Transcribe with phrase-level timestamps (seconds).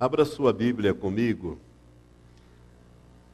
[0.00, 1.58] Abra sua Bíblia comigo.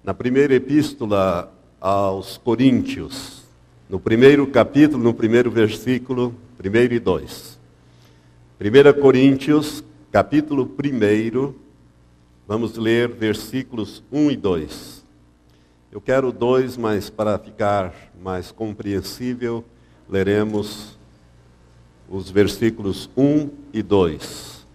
[0.02, 3.42] Na primeira epístola aos Coríntios,
[3.86, 7.60] no primeiro capítulo, no primeiro versículo, primeiro e dois.
[8.58, 11.54] 1 Coríntios, capítulo 1,
[12.48, 15.04] vamos ler versículos 1 e 2.
[15.92, 19.62] Eu quero dois, mas para ficar mais compreensível,
[20.08, 20.98] leremos
[22.08, 24.66] os versículos 1 e 2.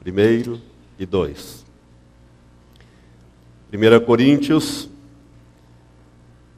[0.00, 0.67] Primeiro
[0.98, 1.64] e 2.
[3.72, 4.88] 1 Coríntios,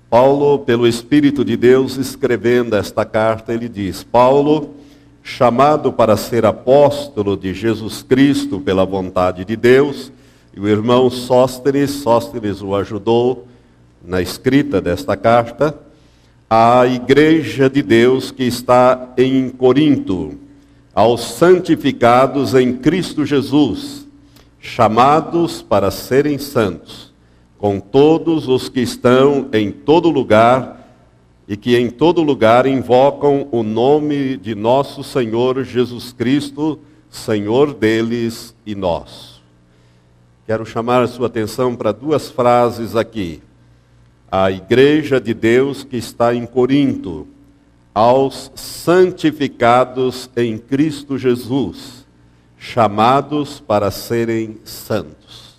[0.09, 4.75] Paulo, pelo Espírito de Deus, escrevendo esta carta, ele diz: Paulo,
[5.23, 10.13] chamado para ser apóstolo de Jesus Cristo pela vontade de Deus,
[10.57, 13.47] e o irmão Sóstenes, Sóstenes o ajudou
[14.05, 15.77] na escrita desta carta,
[16.49, 20.39] à igreja de Deus que está em Corinto,
[20.95, 24.10] aos santificados em Cristo Jesus
[24.61, 27.13] chamados para serem santos,
[27.59, 30.79] com todos os que estão em todo lugar
[31.49, 38.55] e que em todo lugar invocam o nome de nosso Senhor Jesus Cristo, Senhor deles
[38.65, 39.41] e nós.
[40.47, 43.43] Quero chamar a sua atenção para duas frases aqui.
[44.31, 47.27] A igreja de Deus que está em Corinto,
[47.93, 52.00] aos santificados em Cristo Jesus
[52.61, 55.55] chamados para serem santos.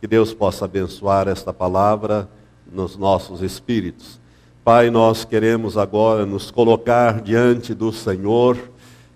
[0.00, 2.26] Que Deus possa abençoar esta palavra
[2.72, 4.18] nos nossos espíritos.
[4.64, 8.56] Pai, nós queremos agora nos colocar diante do Senhor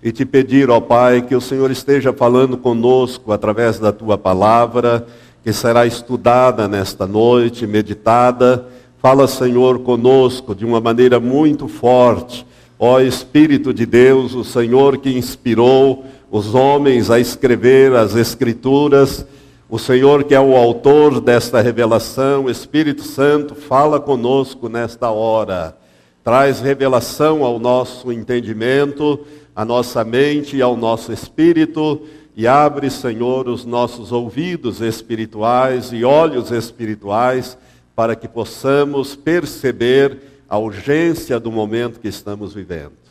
[0.03, 5.07] e te pedir, ó Pai, que o Senhor esteja falando conosco através da tua palavra,
[5.43, 8.69] que será estudada nesta noite, meditada.
[8.99, 12.47] Fala, Senhor, conosco de uma maneira muito forte.
[12.79, 19.27] Ó Espírito de Deus, o Senhor que inspirou os homens a escrever as Escrituras.
[19.69, 25.77] O Senhor, que é o autor desta revelação, Espírito Santo, fala conosco nesta hora.
[26.25, 29.21] Traz revelação ao nosso entendimento,
[29.55, 32.01] à nossa mente e ao nosso espírito.
[32.35, 37.59] E abre, Senhor, os nossos ouvidos espirituais e olhos espirituais
[37.95, 40.17] para que possamos perceber
[40.49, 43.02] a urgência do momento que estamos vivendo.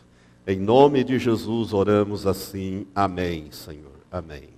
[0.47, 2.87] Em nome de Jesus oramos assim.
[2.95, 3.91] Amém, Senhor.
[4.11, 4.49] Amém.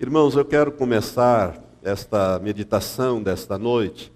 [0.00, 4.10] Irmãos, eu quero começar esta meditação desta noite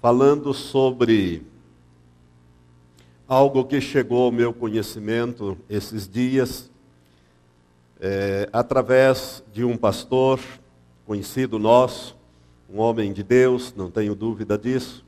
[0.00, 1.42] falando sobre
[3.28, 6.70] algo que chegou ao meu conhecimento esses dias,
[8.00, 10.40] é, através de um pastor
[11.06, 12.16] conhecido nosso,
[12.72, 15.04] um homem de Deus, não tenho dúvida disso.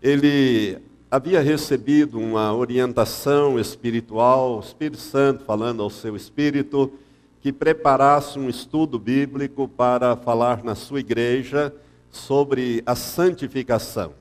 [0.00, 0.78] Ele
[1.10, 6.92] havia recebido uma orientação espiritual, o Espírito Santo falando ao seu espírito,
[7.40, 11.74] que preparasse um estudo bíblico para falar na sua igreja
[12.12, 14.12] sobre a santificação.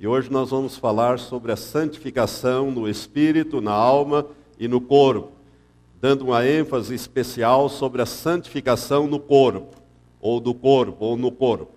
[0.00, 4.26] E hoje nós vamos falar sobre a santificação no espírito, na alma
[4.58, 5.30] e no corpo,
[6.00, 9.76] dando uma ênfase especial sobre a santificação no corpo,
[10.20, 11.73] ou do corpo, ou no corpo.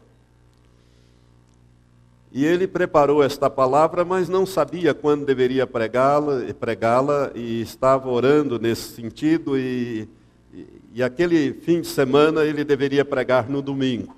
[2.38, 8.60] E ele preparou esta palavra, mas não sabia quando deveria pregá-la, pregá-la e estava orando
[8.60, 10.08] nesse sentido e,
[10.54, 14.16] e, e aquele fim de semana ele deveria pregar no domingo.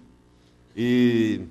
[0.76, 1.44] E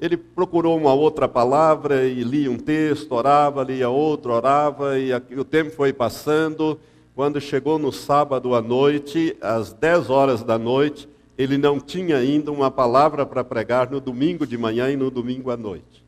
[0.00, 5.44] ele procurou uma outra palavra e lia um texto, orava, lia outro, orava, e o
[5.44, 6.78] tempo foi passando.
[7.12, 11.08] Quando chegou no sábado à noite, às 10 horas da noite,
[11.40, 15.50] ele não tinha ainda uma palavra para pregar no domingo de manhã e no domingo
[15.50, 16.04] à noite.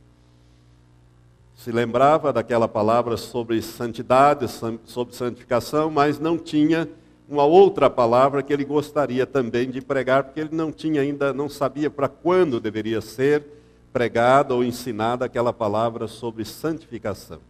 [1.54, 4.46] Se lembrava daquela palavra sobre santidade,
[4.84, 6.86] sobre santificação, mas não tinha
[7.26, 11.48] uma outra palavra que ele gostaria também de pregar, porque ele não tinha ainda, não
[11.48, 13.42] sabia para quando deveria ser
[13.90, 17.40] pregada ou ensinada aquela palavra sobre santificação.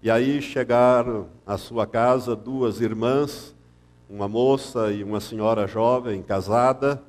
[0.00, 3.53] E aí chegaram à sua casa duas irmãs,
[4.08, 7.02] uma moça e uma senhora jovem casada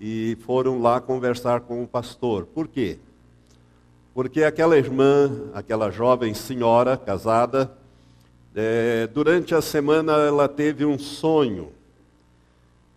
[0.00, 2.46] e foram lá conversar com o pastor.
[2.46, 2.98] Por quê?
[4.14, 7.70] Porque aquela irmã, aquela jovem senhora casada,
[8.54, 11.72] é, durante a semana ela teve um sonho.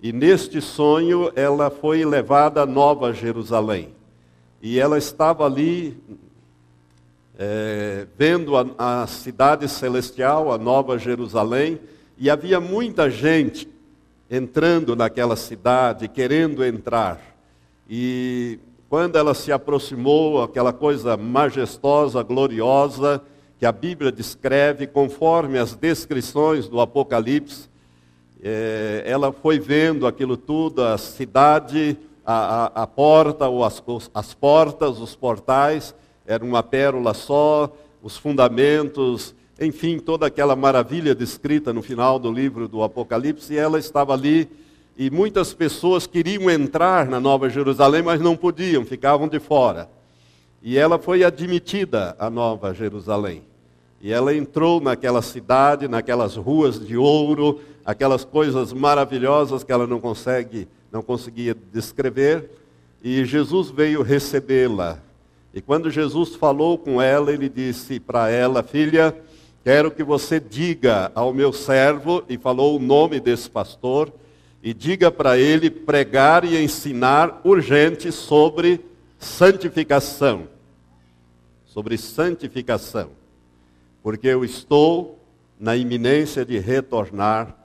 [0.01, 3.94] E neste sonho ela foi levada a Nova Jerusalém.
[4.62, 5.98] E ela estava ali
[7.38, 11.80] é, vendo a, a cidade celestial, a Nova Jerusalém,
[12.21, 13.68] e havia muita gente
[14.29, 17.19] entrando naquela cidade, querendo entrar.
[17.89, 23.23] E quando ela se aproximou, aquela coisa majestosa, gloriosa,
[23.57, 27.69] que a Bíblia descreve conforme as descrições do Apocalipse,
[28.44, 31.95] É, ela foi vendo aquilo tudo, a cidade,
[32.25, 33.83] a, a, a porta, ou as,
[34.15, 35.94] as portas, os portais,
[36.25, 37.71] era uma pérola só,
[38.01, 43.78] os fundamentos, enfim, toda aquela maravilha descrita no final do livro do Apocalipse, e ela
[43.78, 44.50] estava ali,
[44.98, 49.88] e muitas pessoas queriam entrar na Nova Jerusalém, mas não podiam, ficavam de fora.
[50.63, 53.44] E ela foi admitida à Nova Jerusalém.
[54.02, 60.00] E ela entrou naquela cidade, naquelas ruas de ouro, aquelas coisas maravilhosas que ela não
[60.00, 62.50] consegue, não conseguia descrever,
[63.04, 64.98] e Jesus veio recebê-la.
[65.54, 69.16] E quando Jesus falou com ela, ele disse para ela: "Filha,
[69.63, 74.12] quero que você diga ao meu servo", e falou o nome desse pastor,
[74.63, 78.80] e diga para ele pregar e ensinar urgente sobre
[79.18, 80.48] santificação.
[81.66, 83.22] Sobre santificação
[84.04, 85.19] porque eu estou
[85.60, 87.56] na iminência de retornar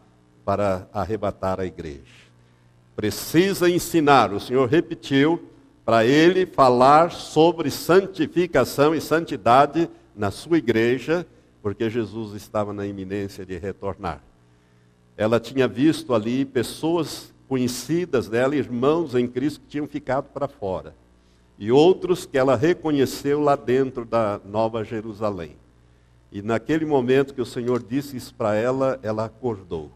[0.44, 2.02] para arrebatar a igreja.
[2.94, 5.50] Precisa ensinar, o Senhor repetiu,
[5.84, 11.26] para ele falar sobre santificação e santidade na sua igreja,
[11.66, 14.22] porque Jesus estava na iminência de retornar.
[15.16, 20.94] Ela tinha visto ali pessoas conhecidas dela, irmãos em Cristo, que tinham ficado para fora.
[21.58, 25.56] E outros que ela reconheceu lá dentro da Nova Jerusalém.
[26.30, 29.90] E naquele momento que o Senhor disse isso para ela, ela acordou.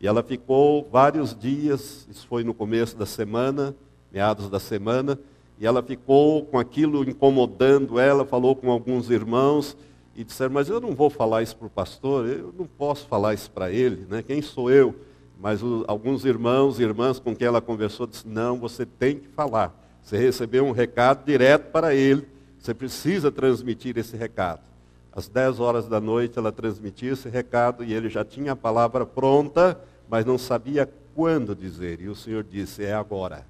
[0.00, 3.76] E ela ficou vários dias, isso foi no começo da semana,
[4.10, 5.16] meados da semana,
[5.56, 9.76] e ela ficou com aquilo incomodando ela, falou com alguns irmãos
[10.20, 13.32] e disseram: Mas eu não vou falar isso para o pastor, eu não posso falar
[13.32, 14.22] isso para ele, né?
[14.22, 14.94] quem sou eu?
[15.40, 19.74] Mas alguns irmãos e irmãs com quem ela conversou disseram: Não, você tem que falar.
[20.02, 22.28] Você recebeu um recado direto para ele,
[22.58, 24.60] você precisa transmitir esse recado.
[25.12, 29.06] Às 10 horas da noite ela transmitia esse recado e ele já tinha a palavra
[29.06, 32.00] pronta, mas não sabia quando dizer.
[32.00, 33.46] E o Senhor disse: É agora.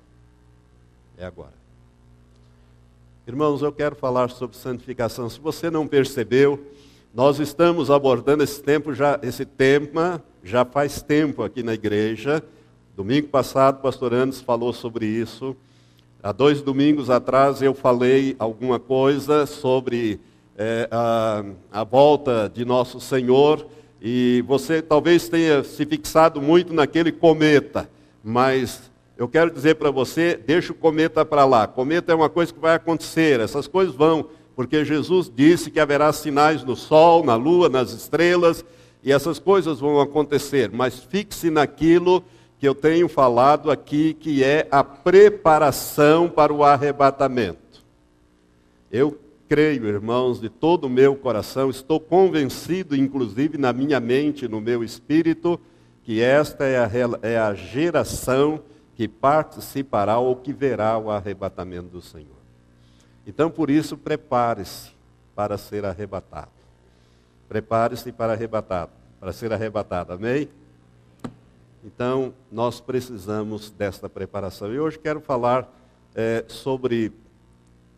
[1.19, 1.60] É agora.
[3.31, 5.31] Irmãos, eu quero falar sobre santificação.
[5.31, 6.59] Se você não percebeu,
[7.15, 12.43] nós estamos abordando esse tempo já, esse tema já faz tempo aqui na igreja.
[12.97, 15.57] Domingo passado, o pastor Andes falou sobre isso.
[16.21, 20.19] Há dois domingos atrás eu falei alguma coisa sobre
[20.59, 23.65] é, a, a volta de nosso Senhor,
[24.03, 27.89] e você talvez tenha se fixado muito naquele cometa,
[28.25, 28.90] mas
[29.21, 31.67] eu quero dizer para você, deixa o cometa para lá.
[31.67, 36.11] Cometa é uma coisa que vai acontecer, essas coisas vão, porque Jesus disse que haverá
[36.11, 38.65] sinais no sol, na lua, nas estrelas,
[39.05, 42.25] e essas coisas vão acontecer, mas fixe naquilo
[42.59, 47.85] que eu tenho falado aqui, que é a preparação para o arrebatamento.
[48.91, 54.63] Eu creio, irmãos, de todo o meu coração, estou convencido, inclusive na minha mente, no
[54.63, 55.61] meu espírito,
[56.05, 56.91] que esta é a,
[57.21, 58.63] é a geração
[59.01, 62.37] que participará ou que verá o arrebatamento do Senhor.
[63.27, 64.91] Então, por isso, prepare-se
[65.35, 66.51] para ser arrebatado.
[67.49, 70.13] Prepare-se para arrebatado, para ser arrebatado.
[70.13, 70.51] Amém?
[71.83, 74.71] Então, nós precisamos desta preparação.
[74.71, 75.67] E hoje quero falar
[76.15, 77.11] é, sobre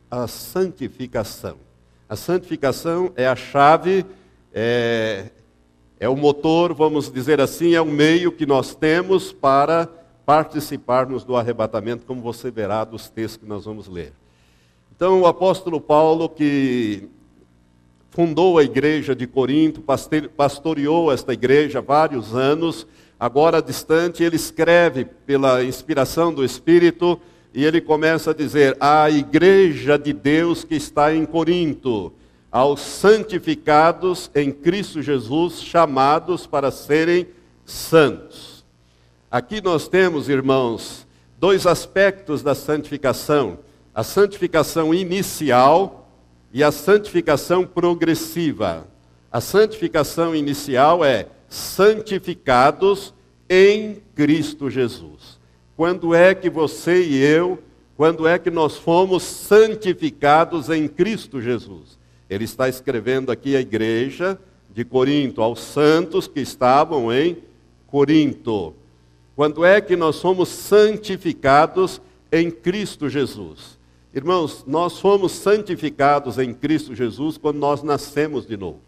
[0.09, 1.57] a santificação.
[2.09, 4.07] A santificação é a chave,
[4.55, 5.33] é,
[5.99, 11.37] é o motor, vamos dizer assim, é o meio que nós temos para participarmos do
[11.37, 14.13] arrebatamento, como você verá dos textos que nós vamos ler.
[14.95, 17.09] Então, o apóstolo Paulo, que
[18.11, 19.83] fundou a igreja de Corinto,
[20.37, 22.87] pastoreou esta igreja vários anos,
[23.19, 27.21] agora distante, ele escreve pela inspiração do Espírito
[27.55, 32.13] e ele começa a dizer: a igreja de Deus que está em Corinto,
[32.51, 37.27] aos santificados em Cristo Jesus, chamados para serem
[37.65, 38.52] santos.
[39.33, 41.07] Aqui nós temos, irmãos,
[41.39, 43.61] dois aspectos da santificação:
[43.95, 46.07] a santificação inicial
[46.53, 48.87] e a santificação progressiva.
[49.33, 53.15] A santificação inicial é santificados
[53.49, 55.41] em Cristo Jesus.
[55.75, 57.59] Quando é que você e eu,
[57.97, 61.99] quando é que nós fomos santificados em Cristo Jesus?
[62.29, 67.39] Ele está escrevendo aqui à igreja de Corinto, aos santos que estavam em
[67.87, 68.75] Corinto.
[69.35, 73.79] Quando é que nós somos santificados em Cristo Jesus?
[74.15, 78.81] Irmãos, nós fomos santificados em Cristo Jesus quando nós nascemos de novo.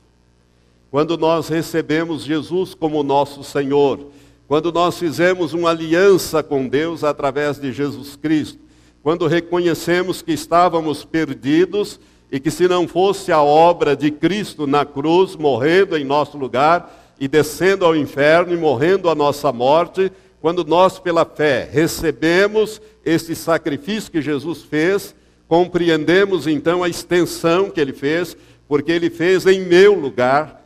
[0.91, 4.11] Quando nós recebemos Jesus como nosso Senhor
[4.47, 8.59] quando nós fizemos uma aliança com Deus através de Jesus Cristo,
[9.03, 11.99] quando reconhecemos que estávamos perdidos
[12.31, 17.01] e que se não fosse a obra de Cristo na cruz, morrendo em nosso lugar,
[17.19, 20.13] e descendo ao inferno e morrendo a nossa morte,
[20.45, 25.15] quando nós, pela fé, recebemos esse sacrifício que Jesus fez,
[25.49, 28.37] compreendemos então a extensão que ele fez,
[28.69, 30.63] porque ele fez em meu lugar.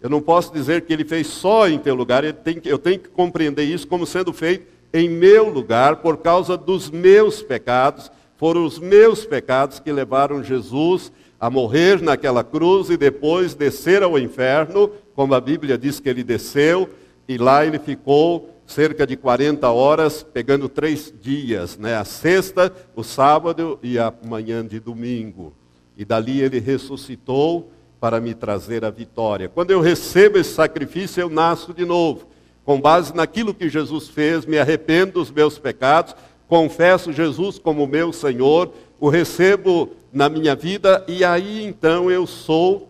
[0.00, 3.64] Eu não posso dizer que ele fez só em teu lugar, eu tenho, que compreender
[3.64, 8.10] isso como sendo feito em meu lugar, por causa dos meus pecados.
[8.38, 14.18] Foram os meus pecados que levaram Jesus a morrer naquela cruz e depois descer ao
[14.18, 16.88] inferno, como a Bíblia diz que ele desceu,
[17.28, 21.96] e lá ele ficou cerca de 40 horas, pegando três dias, né?
[21.96, 25.52] a sexta, o sábado e a manhã de domingo.
[25.96, 29.48] E dali ele ressuscitou para me trazer a vitória.
[29.48, 32.28] Quando eu recebo esse sacrifício, eu nasço de novo.
[32.64, 36.14] Com base naquilo que Jesus fez, me arrependo dos meus pecados,
[36.46, 42.89] confesso Jesus como meu Senhor, o recebo na minha vida e aí então eu sou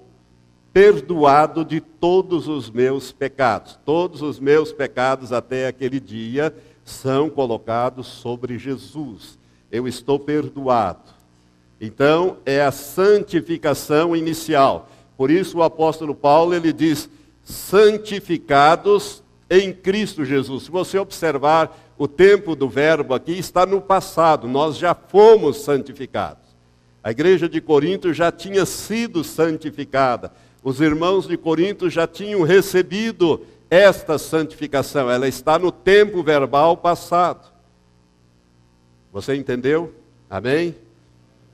[0.72, 3.78] perdoado de todos os meus pecados.
[3.84, 9.38] Todos os meus pecados até aquele dia são colocados sobre Jesus.
[9.70, 11.20] Eu estou perdoado.
[11.80, 14.88] Então, é a santificação inicial.
[15.16, 17.08] Por isso o apóstolo Paulo ele diz:
[17.42, 20.64] santificados em Cristo Jesus.
[20.64, 26.50] Se você observar o tempo do verbo aqui está no passado, nós já fomos santificados.
[27.02, 30.32] A igreja de Corinto já tinha sido santificada.
[30.62, 33.40] Os irmãos de Corinto já tinham recebido
[33.70, 35.10] esta santificação.
[35.10, 37.50] Ela está no tempo verbal passado.
[39.12, 39.94] Você entendeu?
[40.28, 40.74] Amém?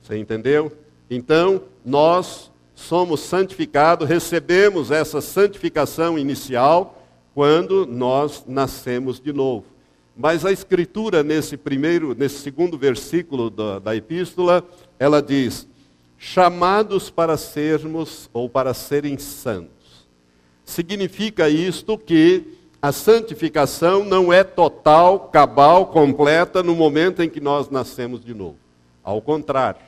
[0.01, 0.71] Você entendeu?
[1.09, 7.01] Então, nós somos santificados, recebemos essa santificação inicial
[7.33, 9.65] quando nós nascemos de novo.
[10.15, 14.63] Mas a escritura nesse primeiro, nesse segundo versículo da, da epístola,
[14.97, 15.67] ela diz:
[16.17, 20.07] chamados para sermos ou para serem santos.
[20.65, 27.69] Significa isto que a santificação não é total, cabal, completa no momento em que nós
[27.69, 28.57] nascemos de novo.
[29.03, 29.81] Ao contrário,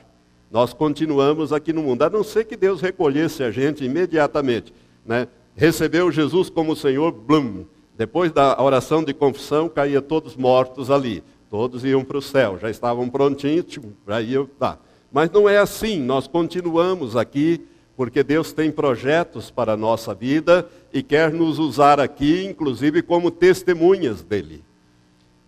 [0.50, 4.72] nós continuamos aqui no mundo, a não ser que Deus recolhesse a gente imediatamente.
[5.04, 5.28] Né?
[5.54, 7.64] Recebeu Jesus como Senhor, blum.
[7.96, 11.22] Depois da oração de confissão, caía todos mortos ali.
[11.48, 14.46] Todos iam para o céu, já estavam prontinhos, já iam.
[14.58, 14.78] Tá.
[15.12, 20.68] Mas não é assim, nós continuamos aqui, porque Deus tem projetos para a nossa vida
[20.92, 24.64] e quer nos usar aqui, inclusive como testemunhas dele.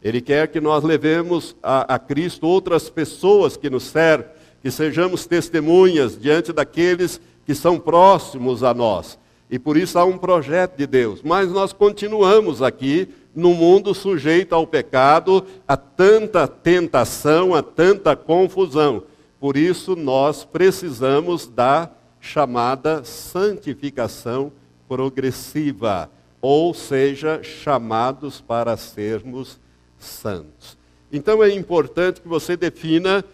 [0.03, 4.27] Ele quer que nós levemos a, a Cristo outras pessoas que nos servem,
[4.61, 9.19] que sejamos testemunhas diante daqueles que são próximos a nós.
[9.51, 11.21] E por isso há um projeto de Deus.
[11.23, 19.05] Mas nós continuamos aqui no mundo sujeito ao pecado, a tanta tentação, a tanta confusão.
[19.43, 24.53] Por isso, nós precisamos da chamada santificação
[24.87, 26.09] progressiva,
[26.41, 29.59] ou seja, chamados para sermos
[29.99, 30.79] santos.
[31.13, 33.25] Então é importante que você defina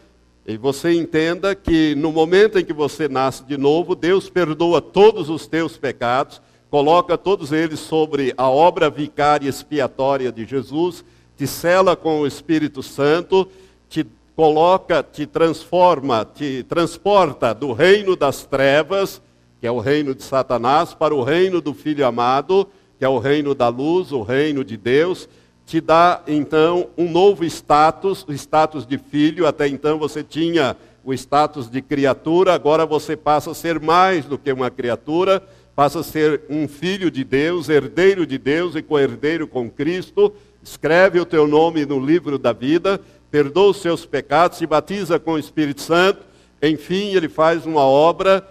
[0.47, 5.29] e você entenda que no momento em que você nasce de novo, Deus perdoa todos
[5.29, 11.05] os teus pecados, coloca todos eles sobre a obra vicária expiatória de Jesus,
[11.37, 13.47] te cela com o Espírito Santo,
[13.91, 14.07] te
[14.39, 19.21] coloca, te transforma, te transporta do reino das trevas,
[19.61, 23.19] que é o reino de Satanás, para o reino do Filho amado, que é o
[23.19, 25.29] reino da luz, o reino de Deus,
[25.67, 31.13] te dá então um novo status, o status de filho, até então você tinha o
[31.13, 35.43] status de criatura, agora você passa a ser mais do que uma criatura,
[35.75, 41.19] passa a ser um filho de Deus, herdeiro de Deus e co-herdeiro com Cristo, escreve
[41.19, 45.39] o teu nome no livro da vida, perdoa os seus pecados, se batiza com o
[45.39, 46.25] Espírito Santo,
[46.63, 48.47] enfim, ele faz uma obra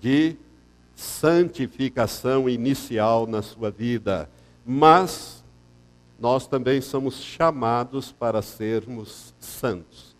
[0.00, 0.36] de
[0.94, 4.28] santificação inicial na sua vida.
[4.64, 5.44] Mas
[6.18, 10.16] nós também somos chamados para sermos santos.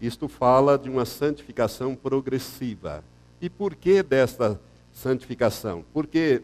[0.00, 3.04] Isto fala de uma santificação progressiva.
[3.40, 4.58] E por que desta
[4.92, 5.84] santificação?
[5.92, 6.42] Porque,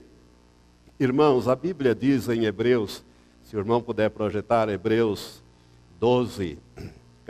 [0.99, 3.03] irmãos, a Bíblia diz em Hebreus,
[3.45, 5.43] se o irmão puder projetar Hebreus
[6.01, 6.59] 12,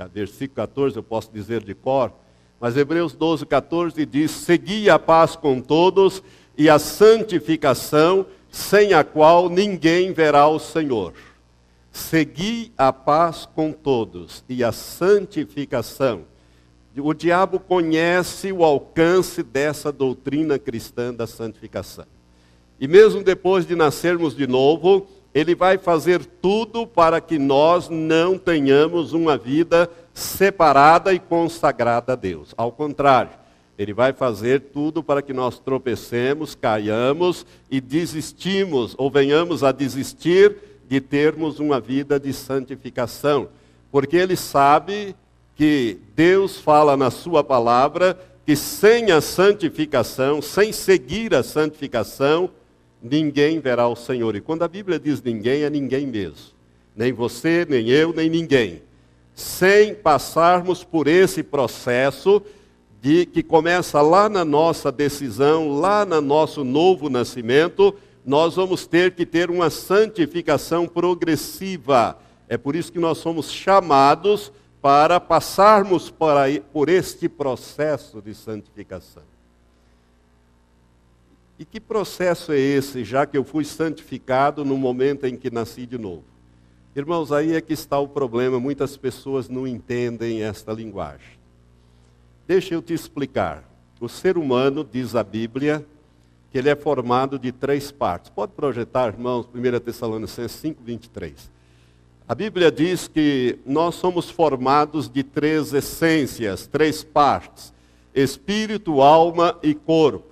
[0.05, 2.13] versículo 14, eu posso dizer de cor,
[2.61, 6.23] mas Hebreus 12, 14 diz: Segui a paz com todos
[6.57, 11.13] e a santificação, sem a qual ninguém verá o Senhor.
[11.91, 16.25] Segui a paz com todos e a santificação.
[16.99, 22.07] O diabo conhece o alcance dessa doutrina cristã da santificação.
[22.81, 28.39] E mesmo depois de nascermos de novo, ele vai fazer tudo para que nós não
[28.39, 32.55] tenhamos uma vida separada e consagrada a Deus.
[32.57, 33.33] Ao contrário,
[33.79, 40.57] Ele vai fazer tudo para que nós tropecemos, caiamos e desistimos, ou venhamos a desistir
[40.89, 43.51] de termos uma vida de santificação.
[43.93, 45.15] Porque Ele sabe
[45.55, 52.49] que Deus fala na Sua palavra que sem a santificação, sem seguir a santificação,
[53.03, 54.37] ninguém verá o Senhor.
[54.37, 56.57] E quando a Bíblia diz ninguém, é ninguém mesmo.
[56.95, 58.83] Nem você, nem eu, nem ninguém.
[59.35, 62.43] Sem passarmos por esse processo
[63.03, 69.15] de que começa lá na nossa decisão, lá no nosso novo nascimento, nós vamos ter
[69.15, 72.19] que ter uma santificação progressiva.
[72.49, 74.51] É por isso que nós somos chamados
[74.81, 79.23] para passarmos por, aí, por este processo de santificação.
[81.59, 85.87] E que processo é esse, já que eu fui santificado no momento em que nasci
[85.87, 86.25] de novo?
[86.95, 91.39] Irmãos, aí é que está o problema, muitas pessoas não entendem esta linguagem.
[92.47, 93.65] Deixa eu te explicar.
[94.01, 95.85] O ser humano, diz a Bíblia,
[96.51, 98.31] que ele é formado de três partes.
[98.31, 101.51] Pode projetar, irmãos, 1 Tessalonicenses 5, 23.
[102.29, 107.73] A Bíblia diz que nós somos formados de três essências, três partes:
[108.15, 110.26] espírito, alma e corpo.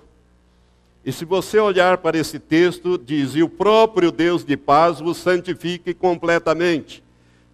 [1.04, 5.18] E se você olhar para esse texto, diz: E o próprio Deus de paz vos
[5.18, 7.04] santifique completamente,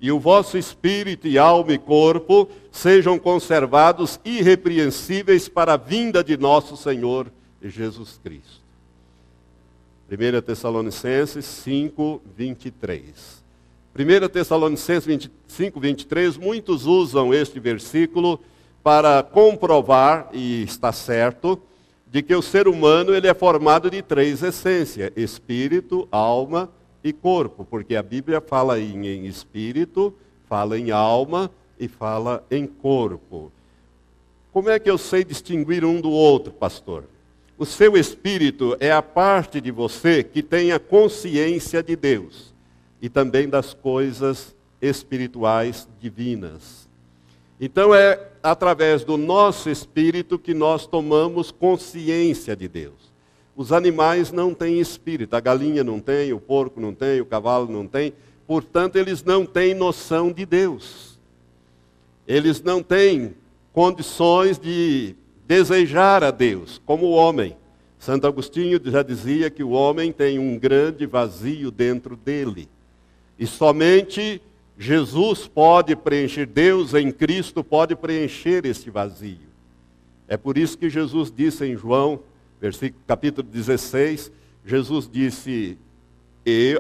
[0.01, 6.37] e o vosso espírito e alma e corpo sejam conservados irrepreensíveis para a vinda de
[6.37, 7.27] nosso Senhor
[7.63, 8.61] Jesus Cristo.
[10.11, 13.45] 1 Tessalonicenses 5, 23.
[13.95, 18.41] 1 Tessalonicenses 5, 23, muitos usam este versículo
[18.83, 21.61] para comprovar, e está certo,
[22.11, 26.69] de que o ser humano ele é formado de três essências: espírito, alma
[27.03, 30.15] e corpo, porque a Bíblia fala em, em espírito,
[30.49, 33.53] fala em alma e fala em corpo.
[34.53, 37.05] Como é que eu sei distinguir um do outro, pastor?
[37.57, 42.53] O seu espírito é a parte de você que tem a consciência de Deus
[43.01, 46.89] e também das coisas espirituais divinas.
[47.61, 53.11] Então é através do nosso espírito que nós tomamos consciência de Deus.
[53.55, 57.71] Os animais não têm espírito, a galinha não tem, o porco não tem, o cavalo
[57.71, 58.13] não tem,
[58.47, 61.19] portanto, eles não têm noção de Deus.
[62.27, 63.35] Eles não têm
[63.73, 65.15] condições de
[65.47, 67.57] desejar a Deus, como o homem.
[67.99, 72.69] Santo Agostinho já dizia que o homem tem um grande vazio dentro dele.
[73.39, 74.41] E somente
[74.83, 79.51] Jesus pode preencher, Deus em Cristo pode preencher este vazio.
[80.27, 82.21] É por isso que Jesus disse em João,
[82.59, 84.33] versículo, capítulo 16,
[84.65, 85.77] Jesus disse: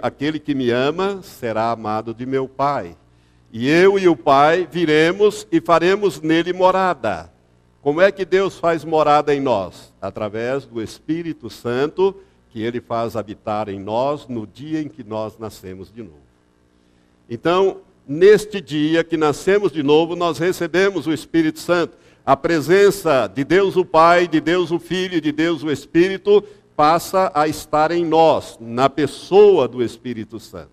[0.01, 2.97] aquele que me ama será amado de meu Pai.
[3.53, 7.31] E eu e o Pai viremos e faremos nele morada.
[7.83, 9.93] Como é que Deus faz morada em nós?
[10.01, 12.17] Através do Espírito Santo,
[12.49, 16.17] que ele faz habitar em nós no dia em que nós nascemos de novo.
[17.29, 21.97] Então, neste dia que nascemos de novo, nós recebemos o Espírito Santo.
[22.27, 26.43] A presença de Deus o Pai, de Deus o Filho de Deus o Espírito
[26.75, 30.73] passa a estar em nós, na pessoa do Espírito Santo.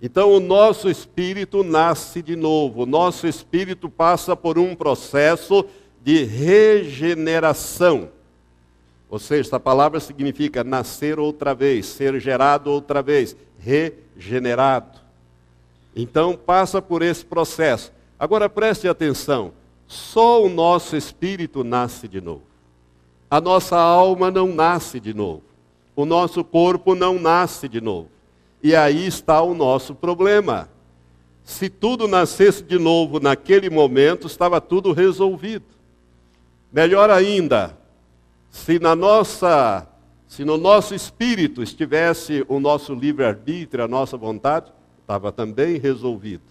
[0.00, 5.64] Então, o nosso espírito nasce de novo, o nosso espírito passa por um processo
[6.02, 8.08] de regeneração.
[9.10, 15.01] Ou seja, essa palavra significa nascer outra vez, ser gerado outra vez, regenerado.
[15.94, 17.92] Então passa por esse processo.
[18.18, 19.52] Agora preste atenção:
[19.86, 22.42] só o nosso espírito nasce de novo.
[23.30, 25.42] A nossa alma não nasce de novo.
[25.94, 28.08] O nosso corpo não nasce de novo.
[28.62, 30.68] E aí está o nosso problema.
[31.44, 35.64] Se tudo nascesse de novo naquele momento, estava tudo resolvido.
[36.72, 37.76] Melhor ainda,
[38.50, 39.86] se na nossa
[40.32, 44.72] se no nosso espírito estivesse o nosso livre-arbítrio, a nossa vontade,
[45.02, 46.42] estava também resolvido.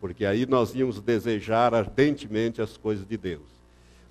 [0.00, 3.42] Porque aí nós íamos desejar ardentemente as coisas de Deus.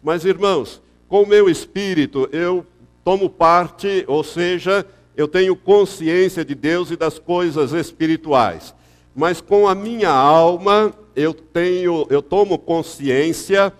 [0.01, 2.65] Mas, irmãos, com o meu espírito, eu
[3.03, 4.85] tomo parte, ou seja,
[5.17, 8.73] eu tenho consciência de Deus e das coisas espirituais.
[9.15, 13.73] Mas com a minha alma, eu tenho, eu tomo consciência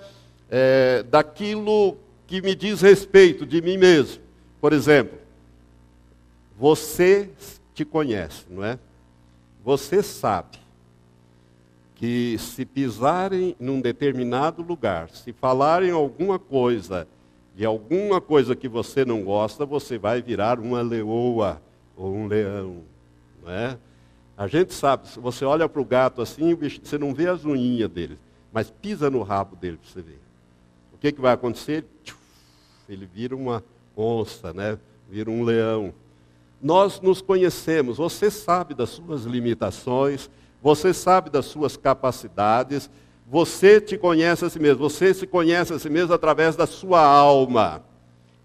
[0.49, 1.95] é, daquilo
[2.27, 4.21] que me diz respeito de mim mesmo.
[4.59, 5.17] Por exemplo,
[6.59, 7.29] você
[7.73, 8.77] te conhece, não é?
[9.63, 10.57] Você sabe
[11.95, 17.07] que se pisarem num determinado lugar, se falarem alguma coisa
[17.55, 21.61] de alguma coisa que você não gosta, você vai virar uma leoa
[21.97, 22.83] ou um leão,
[23.43, 23.77] não é?
[24.37, 27.89] A gente sabe, se você olha para o gato assim, você não vê as unhinhas
[27.89, 28.17] dele,
[28.53, 30.19] mas pisa no rabo dele para você ver.
[31.01, 31.83] que, que vai acontecer?
[32.87, 33.61] Ele vira uma
[33.97, 34.79] onça, né?
[35.09, 35.93] vira um leão.
[36.61, 40.29] Nós nos conhecemos, você sabe das suas limitações,
[40.61, 42.89] você sabe das suas capacidades,
[43.25, 47.01] você te conhece a si mesmo, você se conhece a si mesmo através da sua
[47.01, 47.83] alma.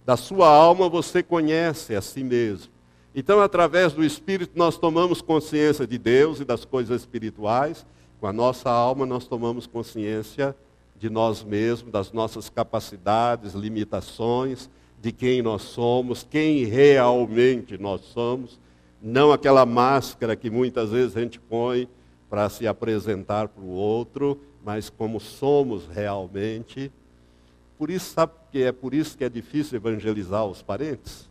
[0.04, 2.70] Da sua alma você conhece a si mesmo.
[3.14, 7.86] Então, através do Espírito, nós tomamos consciência de Deus e das coisas espirituais.
[8.20, 10.54] Com a nossa alma, nós tomamos consciência
[10.96, 14.68] de nós mesmos, das nossas capacidades, limitações,
[15.04, 18.58] de quem nós somos, quem realmente nós somos.
[19.02, 21.86] Não aquela máscara que muitas vezes a gente põe
[22.30, 26.90] para se apresentar para o outro, mas como somos realmente.
[27.76, 31.28] Por isso, sabe que é por isso que é difícil evangelizar os parentes?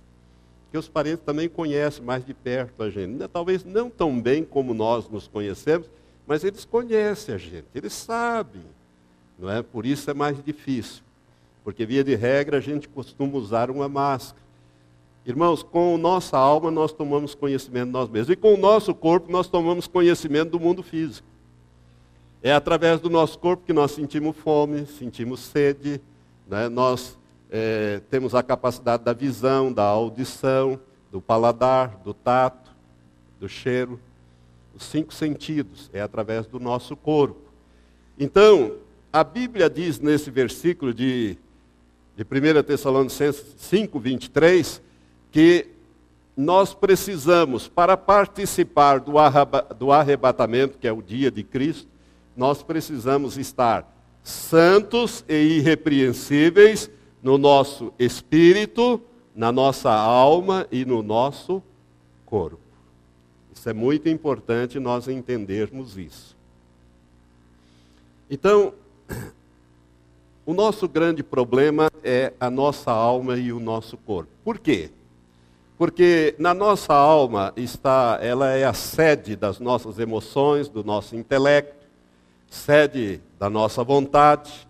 [0.65, 3.27] Porque os parentes também conhecem mais de perto a gente.
[3.27, 5.89] Talvez não tão bem como nós nos conhecemos,
[6.27, 8.61] mas eles conhecem a gente, eles sabem.
[9.39, 9.63] Não é?
[9.63, 11.01] Por isso é mais difícil.
[11.63, 14.43] Porque, via de regra, a gente costuma usar uma máscara.
[15.25, 18.29] Irmãos, com nossa alma nós tomamos conhecimento de nós mesmos.
[18.29, 21.25] E com o nosso corpo nós tomamos conhecimento do mundo físico.
[22.41, 26.01] É através do nosso corpo que nós sentimos fome, sentimos sede,
[26.45, 26.67] né?
[26.67, 27.17] nós
[27.49, 30.77] é, temos a capacidade da visão, da audição,
[31.09, 32.71] do paladar, do tato,
[33.39, 33.97] do cheiro.
[34.75, 37.39] Os cinco sentidos é através do nosso corpo.
[38.19, 38.75] Então,
[39.11, 41.37] a Bíblia diz nesse versículo de,
[42.15, 44.81] de 1 Tessalonicenses 5, 23,
[45.31, 45.67] que
[46.35, 51.87] nós precisamos, para participar do arrebatamento, que é o dia de Cristo,
[52.35, 53.91] nós precisamos estar
[54.23, 56.89] santos e irrepreensíveis
[57.21, 59.01] no nosso espírito,
[59.35, 61.61] na nossa alma e no nosso
[62.25, 62.59] corpo.
[63.53, 66.35] Isso é muito importante nós entendermos isso.
[68.29, 68.73] Então,
[70.45, 74.29] o nosso grande problema é a nossa alma e o nosso corpo.
[74.43, 74.91] Por quê?
[75.77, 81.87] Porque na nossa alma está, ela é a sede das nossas emoções, do nosso intelecto,
[82.49, 84.67] sede da nossa vontade,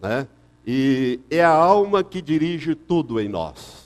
[0.00, 0.26] né?
[0.66, 3.80] E é a alma que dirige tudo em nós.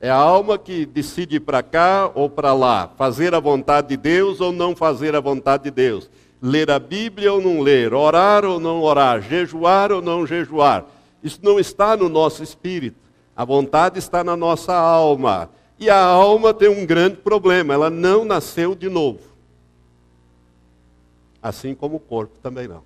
[0.00, 4.40] É a alma que decide para cá ou para lá, fazer a vontade de Deus
[4.40, 6.08] ou não fazer a vontade de Deus,
[6.40, 10.84] ler a Bíblia ou não ler, orar ou não orar, jejuar ou não jejuar.
[11.22, 12.96] Isso não está no nosso espírito.
[13.36, 15.50] A vontade está na nossa alma.
[15.78, 19.28] E a alma tem um grande problema, ela não nasceu de novo
[21.42, 22.82] assim como o corpo também não.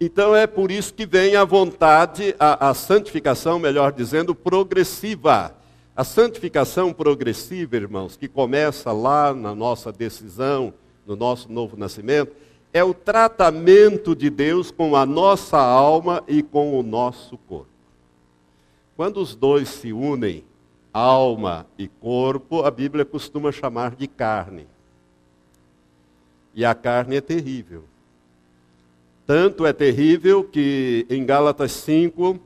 [0.00, 5.54] Então é por isso que vem a vontade, a, a santificação, melhor dizendo, progressiva.
[5.94, 10.74] A santificação progressiva, irmãos, que começa lá na nossa decisão,
[11.06, 12.34] no nosso novo nascimento,
[12.72, 17.68] é o tratamento de Deus com a nossa alma e com o nosso corpo.
[18.96, 20.44] Quando os dois se unem,
[20.92, 24.66] alma e corpo, a Bíblia costuma chamar de carne.
[26.54, 27.84] E a carne é terrível.
[29.26, 32.38] Tanto é terrível que em Gálatas 5,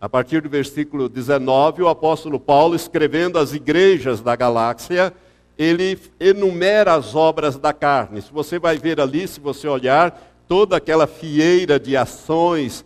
[0.00, 5.14] a partir do versículo 19, o apóstolo Paulo, escrevendo às igrejas da galáxia,
[5.58, 8.20] ele enumera as obras da carne.
[8.20, 12.84] Se você vai ver ali, se você olhar, toda aquela fieira de ações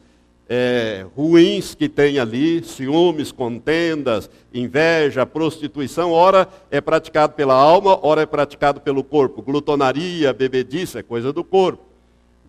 [0.53, 8.23] é, ruins que tem ali, ciúmes, contendas, inveja, prostituição, ora é praticado pela alma, ora
[8.23, 9.43] é praticado pelo corpo.
[9.43, 11.85] Glutonaria, bebedice, é coisa do corpo.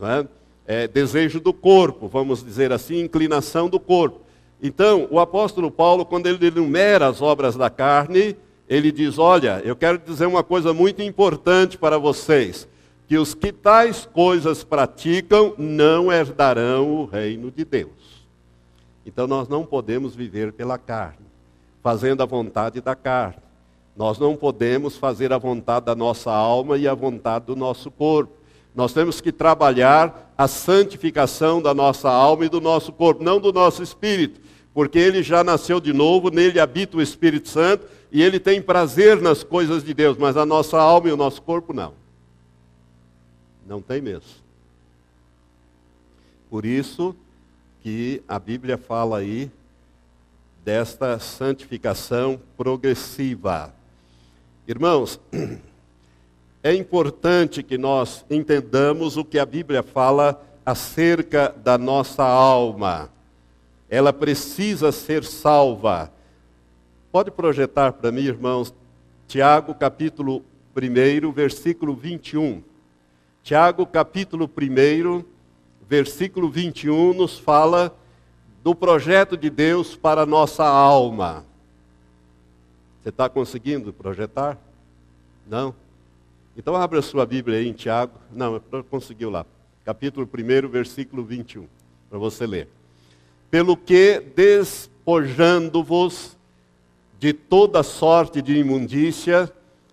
[0.01, 0.25] É?
[0.65, 4.21] É, desejo do corpo, vamos dizer assim, inclinação do corpo.
[4.63, 8.35] Então, o apóstolo Paulo, quando ele enumera as obras da carne,
[8.71, 12.65] ele diz: Olha, eu quero dizer uma coisa muito importante para vocês
[13.05, 18.25] que os que tais coisas praticam não herdarão o reino de Deus.
[19.05, 21.25] Então nós não podemos viver pela carne,
[21.83, 23.41] fazendo a vontade da carne.
[23.97, 28.31] Nós não podemos fazer a vontade da nossa alma e a vontade do nosso corpo.
[28.73, 33.51] Nós temos que trabalhar a santificação da nossa alma e do nosso corpo, não do
[33.51, 34.39] nosso espírito,
[34.73, 39.21] porque ele já nasceu de novo, nele habita o Espírito Santo e ele tem prazer
[39.21, 41.93] nas coisas de Deus, mas a nossa alma e o nosso corpo não.
[43.65, 44.41] Não tem mesmo.
[46.49, 47.15] Por isso
[47.81, 49.49] que a Bíblia fala aí
[50.63, 53.73] desta santificação progressiva.
[54.67, 55.19] Irmãos,
[56.61, 63.09] é importante que nós entendamos o que a Bíblia fala acerca da nossa alma.
[63.89, 66.11] Ela precisa ser salva.
[67.11, 68.73] Pode projetar para mim, irmãos,
[69.27, 72.63] Tiago capítulo 1, versículo 21.
[73.43, 75.25] Tiago, capítulo 1,
[75.89, 77.93] versículo 21, nos fala
[78.63, 81.43] do projeto de Deus para a nossa alma.
[83.03, 84.57] Você está conseguindo projetar?
[85.45, 85.75] Não?
[86.55, 88.13] Então abra sua Bíblia aí em Tiago.
[88.31, 88.57] Não,
[88.89, 89.45] conseguiu lá.
[89.83, 91.67] Capítulo 1, versículo 21,
[92.09, 92.69] para você ler.
[93.49, 96.39] Pelo que, despojando-vos
[97.21, 99.47] de toda sorte de imundícia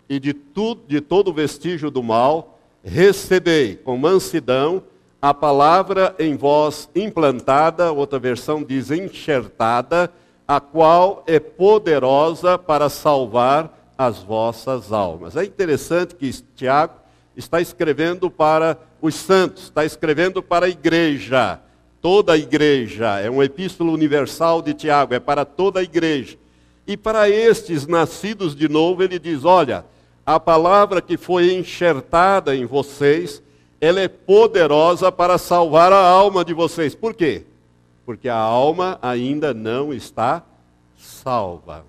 [0.09, 4.83] e de, tudo, de todo vestígio do mal, recebei com mansidão
[5.21, 10.11] a palavra em vós implantada, outra versão diz enxertada,
[10.47, 15.37] a qual é poderosa para salvar as vossas almas.
[15.37, 16.95] É interessante que Tiago
[17.37, 21.61] está escrevendo para os santos, está escrevendo para a igreja,
[22.01, 23.21] toda a igreja.
[23.21, 26.39] É uma epístola universal de Tiago, é para toda a igreja.
[26.89, 29.85] E para estes nascidos de novo, ele diz: olha,
[30.25, 33.43] a palavra que foi enxertada em vocês,
[33.79, 36.95] ela é poderosa para salvar a alma de vocês.
[36.95, 37.45] Por quê?
[38.07, 40.43] Porque a alma ainda não está
[40.97, 41.85] salva.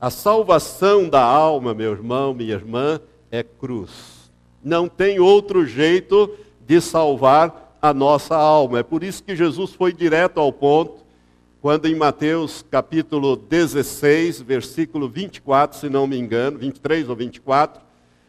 [0.00, 4.30] A salvação da alma, meu irmão, minha irmã, é cruz.
[4.62, 6.30] Não tem outro jeito
[6.64, 8.78] de salvar a nossa alma.
[8.78, 11.03] É por isso que Jesus foi direto ao ponto
[11.64, 17.82] quando em Mateus capítulo 16, versículo 24, se não me engano, 23 ou 24,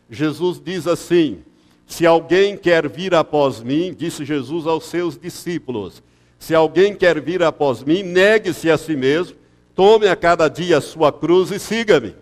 [0.09, 1.43] Jesus diz assim:
[1.85, 6.01] Se alguém quer vir após mim, disse Jesus aos seus discípulos,
[6.39, 9.35] se alguém quer vir após mim, negue-se a si mesmo,
[9.75, 12.15] tome a cada dia a sua cruz e siga-me.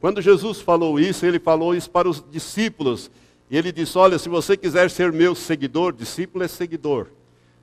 [0.00, 3.10] Quando Jesus falou isso, ele falou isso para os discípulos.
[3.50, 7.08] E ele disse: Olha, se você quiser ser meu seguidor, discípulo é seguidor.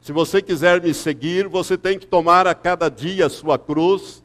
[0.04, 4.22] Se você quiser me seguir, você tem que tomar a cada dia a sua cruz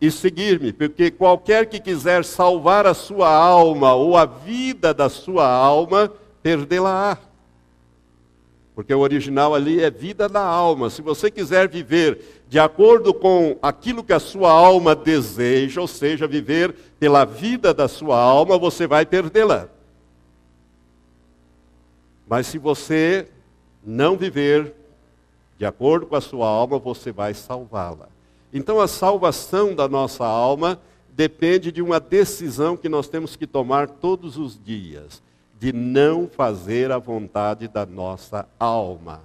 [0.00, 5.48] e seguir-me, porque qualquer que quiser salvar a sua alma ou a vida da sua
[5.48, 7.16] alma, perdê-la-á.
[8.74, 10.90] Porque o original ali é vida da alma.
[10.90, 16.26] Se você quiser viver de acordo com aquilo que a sua alma deseja, ou seja,
[16.26, 19.68] viver pela vida da sua alma, você vai perdê-la.
[22.28, 23.28] Mas se você
[23.86, 24.74] não viver
[25.56, 28.08] de acordo com a sua alma, você vai salvá-la.
[28.52, 33.88] Então a salvação da nossa alma depende de uma decisão que nós temos que tomar
[33.88, 35.22] todos os dias,
[35.58, 39.22] de não fazer a vontade da nossa alma.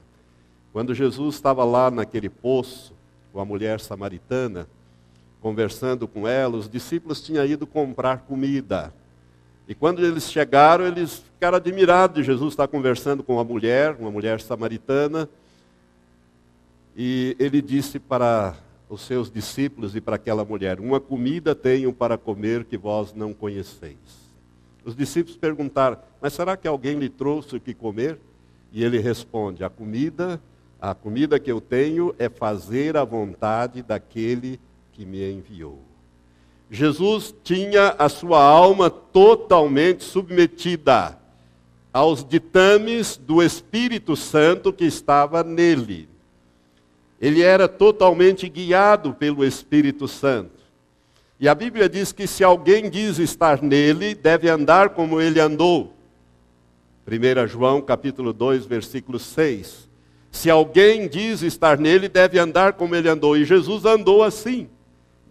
[0.72, 2.94] Quando Jesus estava lá naquele poço
[3.34, 4.68] com a mulher samaritana,
[5.42, 8.94] conversando com ela, os discípulos tinham ido comprar comida.
[9.68, 14.12] E quando eles chegaram, eles ficaram admirados de Jesus estar conversando com uma mulher, uma
[14.12, 15.30] mulher samaritana.
[16.96, 18.56] E ele disse para
[18.90, 23.34] os seus discípulos e para aquela mulher: Uma comida tenho para comer que vós não
[23.34, 23.98] conheceis.
[24.84, 28.20] Os discípulos perguntaram: Mas será que alguém lhe trouxe o que comer?
[28.72, 30.42] E ele responde: A comida,
[30.80, 34.60] a comida que eu tenho é fazer a vontade daquele
[34.92, 35.91] que me enviou.
[36.74, 41.20] Jesus tinha a sua alma totalmente submetida
[41.92, 46.08] aos ditames do Espírito Santo que estava nele.
[47.20, 50.62] Ele era totalmente guiado pelo Espírito Santo.
[51.38, 55.94] E a Bíblia diz que se alguém diz estar nele, deve andar como ele andou.
[57.06, 59.90] 1 João capítulo 2, versículo 6.
[60.32, 63.36] Se alguém diz estar nele, deve andar como ele andou.
[63.36, 64.70] E Jesus andou assim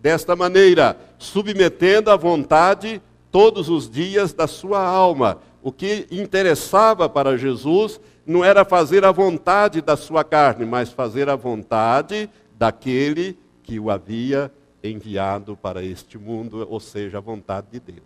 [0.00, 5.38] desta maneira, submetendo à vontade todos os dias da sua alma.
[5.62, 11.28] O que interessava para Jesus não era fazer a vontade da sua carne, mas fazer
[11.28, 14.50] a vontade daquele que o havia
[14.82, 18.00] enviado para este mundo, ou seja, a vontade de Deus.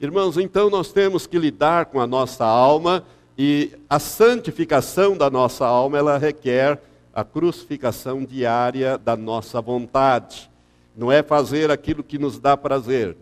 [0.00, 3.04] Irmãos, então nós temos que lidar com a nossa alma
[3.38, 6.82] e a santificação da nossa alma, ela requer
[7.14, 10.51] a crucificação diária da nossa vontade
[10.96, 13.16] não é fazer aquilo que nos dá prazer.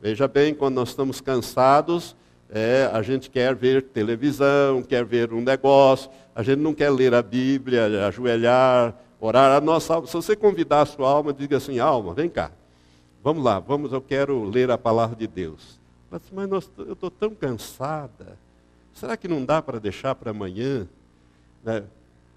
[0.00, 2.14] Veja bem, quando nós estamos cansados,
[2.48, 7.14] é, a gente quer ver televisão, quer ver um negócio, a gente não quer ler
[7.14, 9.56] a Bíblia, ajoelhar, orar.
[9.56, 12.52] A nossa alma, se você convidar a sua alma, diga assim, alma, vem cá,
[13.22, 15.80] vamos lá, vamos, eu quero ler a palavra de Deus.
[16.10, 18.38] Mas, mas nós, eu estou tão cansada,
[18.94, 20.86] será que não dá para deixar para amanhã?
[21.64, 21.82] Né?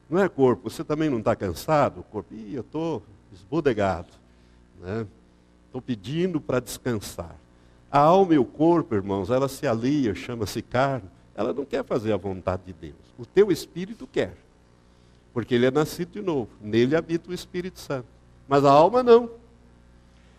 [0.09, 2.03] Não é corpo, você também não está cansado?
[2.09, 3.03] Corpo, Ih, eu estou
[4.79, 5.07] esbudegado.
[5.67, 5.83] Estou né?
[5.85, 7.35] pedindo para descansar.
[7.91, 11.09] A alma e o corpo, irmãos, ela se alia, chama-se carne.
[11.35, 12.95] Ela não quer fazer a vontade de Deus.
[13.17, 14.35] O teu espírito quer.
[15.33, 16.49] Porque ele é nascido de novo.
[16.61, 18.07] Nele habita o Espírito Santo.
[18.47, 19.29] Mas a alma não.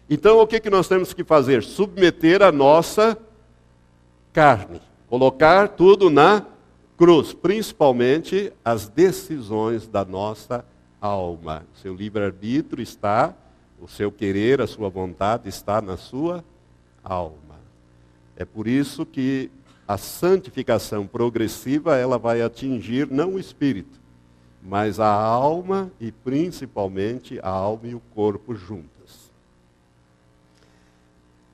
[0.09, 1.62] Então o que, que nós temos que fazer?
[1.62, 3.16] Submeter a nossa
[4.33, 4.81] carne.
[5.09, 6.44] Colocar tudo na
[6.96, 10.64] cruz, principalmente as decisões da nossa
[11.00, 11.64] alma.
[11.81, 13.35] Seu livre-arbítrio está,
[13.81, 16.45] o seu querer, a sua vontade está na sua
[17.03, 17.59] alma.
[18.37, 19.51] É por isso que
[19.87, 23.99] a santificação progressiva ela vai atingir não o espírito,
[24.62, 29.31] mas a alma e principalmente a alma e o corpo juntas.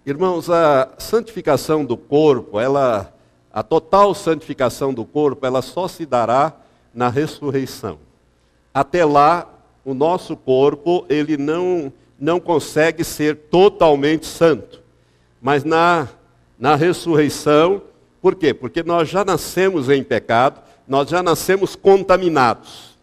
[0.04, 3.12] Irmãos, a santificação do corpo, ela
[3.56, 6.52] a total santificação do corpo, ela só se dará
[6.92, 7.98] na ressurreição.
[8.74, 9.48] Até lá,
[9.82, 14.82] o nosso corpo, ele não não consegue ser totalmente santo.
[15.40, 16.08] Mas na
[16.58, 17.82] na ressurreição,
[18.20, 18.54] por quê?
[18.54, 22.96] Porque nós já nascemos em pecado, nós já nascemos contaminados.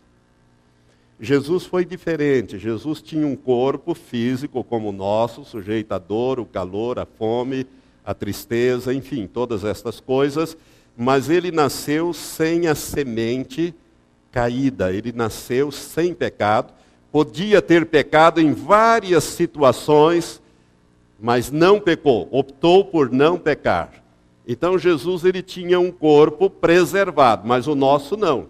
[1.20, 2.58] Jesus foi diferente.
[2.58, 7.68] Jesus tinha um corpo físico como o nosso, sujeito à dor, o calor, a fome,
[8.04, 10.58] a tristeza, enfim, todas estas coisas,
[10.98, 13.74] mas ele nasceu sem a semente
[14.32, 16.74] caída, ele nasceu sem pecado,
[17.14, 20.42] podia ter pecado em várias situações,
[21.20, 24.04] mas não pecou, optou por não pecar.
[24.48, 28.48] Então Jesus ele tinha um corpo preservado, mas o nosso não.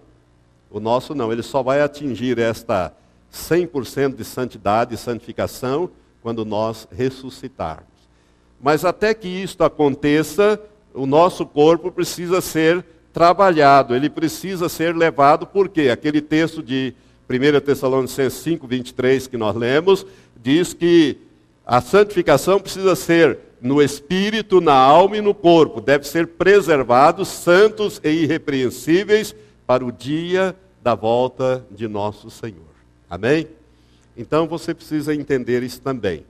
[0.71, 2.93] O nosso não, ele só vai atingir esta
[3.33, 5.89] 100% de santidade e santificação
[6.21, 7.83] quando nós ressuscitarmos.
[8.61, 10.57] Mas até que isto aconteça,
[10.93, 16.95] o nosso corpo precisa ser trabalhado, ele precisa ser levado, porque aquele texto de
[17.33, 20.05] 1 Tessalonicenses 5, 23 que nós lemos,
[20.41, 21.17] diz que
[21.65, 27.99] a santificação precisa ser no espírito, na alma e no corpo, deve ser preservados, santos
[28.03, 29.33] e irrepreensíveis
[29.65, 32.73] para o dia da volta de nosso Senhor.
[33.09, 33.47] Amém?
[34.17, 36.25] Então você precisa entender isso também.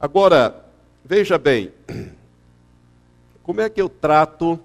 [0.00, 0.68] Agora,
[1.08, 1.72] Veja bem,
[3.42, 4.60] como é que eu trato,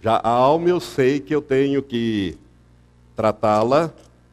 [0.00, 2.38] já a alma eu sei que eu tenho que
[3.14, 3.92] tratá-la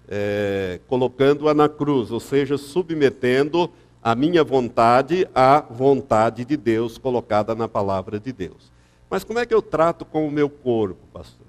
[0.10, 3.70] é, colocando-a na cruz, ou seja, submetendo
[4.02, 8.72] a minha vontade à vontade de Deus colocada na palavra de Deus.
[9.10, 11.46] Mas como é que eu trato com o meu corpo, pastor?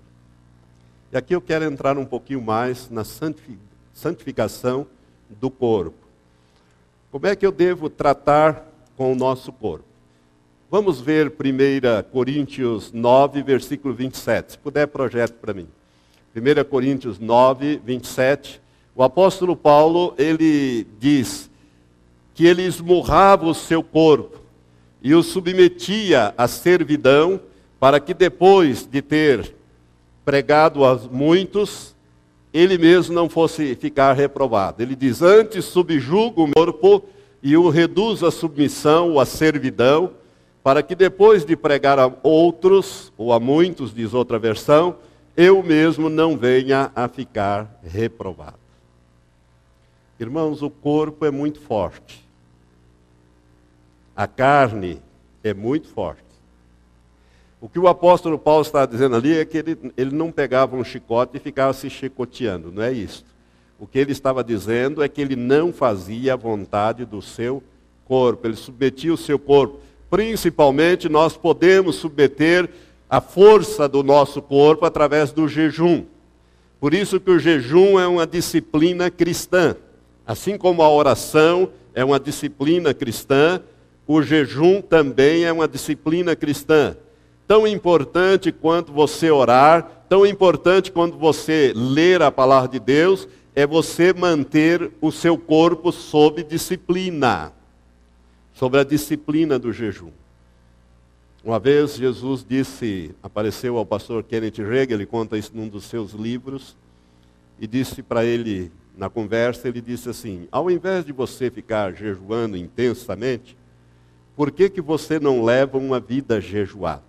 [1.10, 3.02] E aqui eu quero entrar um pouquinho mais na
[3.94, 4.86] santificação
[5.28, 6.06] do corpo.
[7.10, 9.84] Como é que eu devo tratar com o nosso corpo?
[10.70, 14.52] Vamos ver 1 Coríntios 9, versículo 27.
[14.52, 15.66] Se puder, projeto para mim.
[16.34, 18.60] 1 Coríntios 9, 27.
[18.94, 21.50] O apóstolo Paulo, ele diz
[22.34, 24.38] que ele esmurrava o seu corpo
[25.02, 27.40] e o submetia à servidão
[27.80, 29.54] para que depois de ter
[30.24, 31.96] pregado a muitos,
[32.52, 34.82] ele mesmo não fosse ficar reprovado.
[34.82, 37.02] Ele diz: Antes subjugo o corpo
[37.42, 40.12] e o reduzo à submissão ou à servidão,
[40.62, 44.96] para que depois de pregar a outros, ou a muitos, diz outra versão,
[45.36, 48.58] eu mesmo não venha a ficar reprovado.
[50.18, 52.26] Irmãos, o corpo é muito forte.
[54.14, 55.00] A carne
[55.42, 56.22] é muito forte.
[57.60, 60.84] O que o apóstolo Paulo está dizendo ali é que ele, ele não pegava um
[60.84, 63.24] chicote e ficava se chicoteando, não é isso.
[63.78, 67.62] O que ele estava dizendo é que ele não fazia a vontade do seu
[68.04, 72.68] corpo, ele submetia o seu corpo Principalmente, nós podemos submeter
[73.10, 76.04] a força do nosso corpo através do jejum.
[76.78, 79.74] Por isso que o jejum é uma disciplina cristã.
[80.24, 83.60] Assim como a oração é uma disciplina cristã,
[84.06, 86.96] o jejum também é uma disciplina cristã.
[87.48, 93.66] Tão importante quanto você orar, tão importante quanto você ler a palavra de Deus, é
[93.66, 97.52] você manter o seu corpo sob disciplina
[98.54, 100.10] sobre a disciplina do jejum.
[101.42, 106.12] Uma vez Jesus disse, apareceu ao pastor Kenneth Reagan, ele conta isso num dos seus
[106.12, 106.76] livros,
[107.58, 112.58] e disse para ele, na conversa, ele disse assim: ao invés de você ficar jejuando
[112.58, 113.56] intensamente,
[114.36, 117.02] por que, que você não leva uma vida jejuada?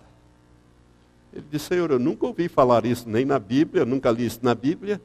[1.32, 4.54] Ele disse, Senhor, eu nunca ouvi falar isso nem na Bíblia, nunca li isso na
[4.54, 5.00] Bíblia.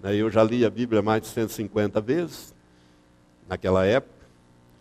[0.00, 2.54] Né, eu já li a Bíblia mais de 150 vezes,
[3.48, 4.14] naquela época.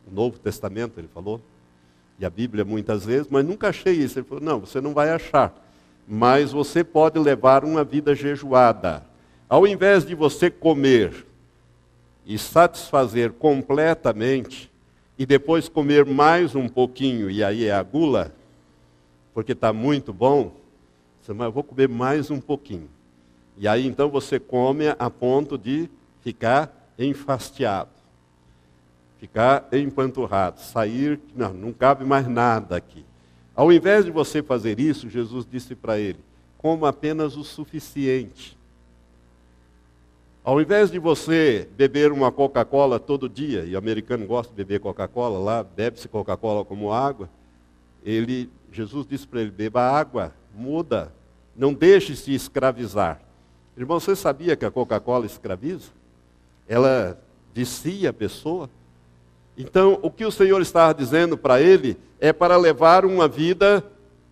[0.08, 1.42] O Novo Testamento, ele falou,
[2.20, 4.20] e a Bíblia muitas vezes, mas nunca achei isso.
[4.20, 5.53] Ele falou: não, você não vai achar.
[6.07, 9.05] Mas você pode levar uma vida jejuada.
[9.47, 11.26] Ao invés de você comer
[12.26, 14.70] e satisfazer completamente,
[15.17, 18.34] e depois comer mais um pouquinho, e aí é a gula,
[19.34, 20.53] porque está muito bom,
[21.22, 22.89] você mas eu vou comer mais um pouquinho.
[23.57, 25.89] E aí então você come a ponto de
[26.22, 27.99] ficar enfastiado
[29.20, 33.05] ficar empanturrado, sair, não, não cabe mais nada aqui.
[33.55, 36.20] Ao invés de você fazer isso, Jesus disse para ele:
[36.57, 38.57] coma apenas o suficiente.
[40.43, 44.80] Ao invés de você beber uma Coca-Cola todo dia, e o americano gosta de beber
[44.80, 47.30] Coca-Cola, lá bebe-se Coca-Cola como água,
[48.03, 51.13] ele, Jesus disse para ele: beba água, muda,
[51.55, 53.22] não deixe se escravizar.
[53.78, 55.89] Irmão, você sabia que a Coca-Cola escraviza?
[56.67, 57.20] Ela
[57.53, 58.70] vicia a pessoa.
[59.62, 63.84] Então, o que o Senhor estava dizendo para ele é para levar uma vida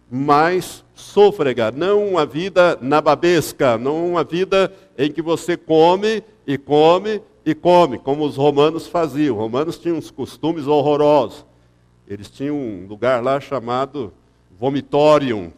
[0.10, 7.22] mais sôfrega, não uma vida nababesca, não uma vida em que você come e come
[7.46, 9.36] e come, como os romanos faziam.
[9.36, 11.46] Os romanos tinham uns costumes horrorosos.
[12.08, 14.14] Eles tinham um lugar lá chamado
[14.58, 15.52] vomitorium.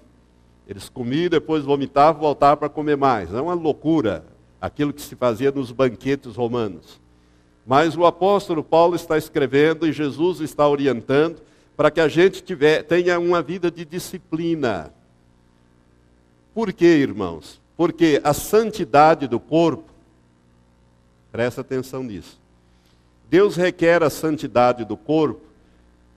[0.68, 3.32] Eles comiam, depois vomitavam, voltavam para comer mais.
[3.32, 4.26] É uma loucura
[4.60, 7.00] aquilo que se fazia nos banquetes romanos.
[7.66, 11.42] Mas o apóstolo Paulo está escrevendo e Jesus está orientando
[11.80, 14.94] para que a gente tiver, tenha uma vida de disciplina.
[16.54, 17.62] Por quê, irmãos?
[17.78, 19.86] Porque a santidade do corpo,
[21.32, 22.38] presta atenção nisso.
[23.30, 25.40] Deus requer a santidade do corpo,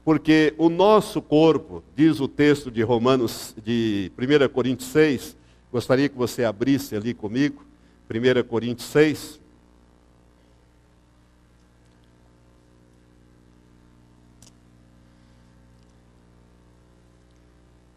[0.04, 5.36] porque o nosso corpo, diz o texto de Romanos, de 1 Coríntios 6,
[5.70, 7.64] gostaria que você abrisse ali comigo,
[8.10, 9.41] 1 Coríntios 6.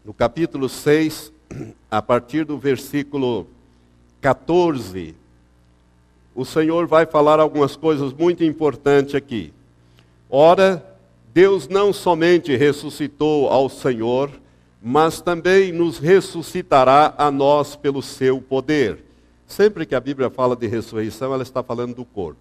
[0.06, 1.34] No capítulo 6,
[1.90, 3.48] a partir do versículo
[4.22, 5.16] 14,
[6.36, 9.52] o Senhor vai falar algumas coisas muito importantes aqui.
[10.30, 10.86] Ora,
[11.34, 14.30] Deus não somente ressuscitou ao Senhor,
[14.80, 19.04] mas também nos ressuscitará a nós pelo seu poder.
[19.48, 22.40] Sempre que a Bíblia fala de ressurreição, ela está falando do corpo.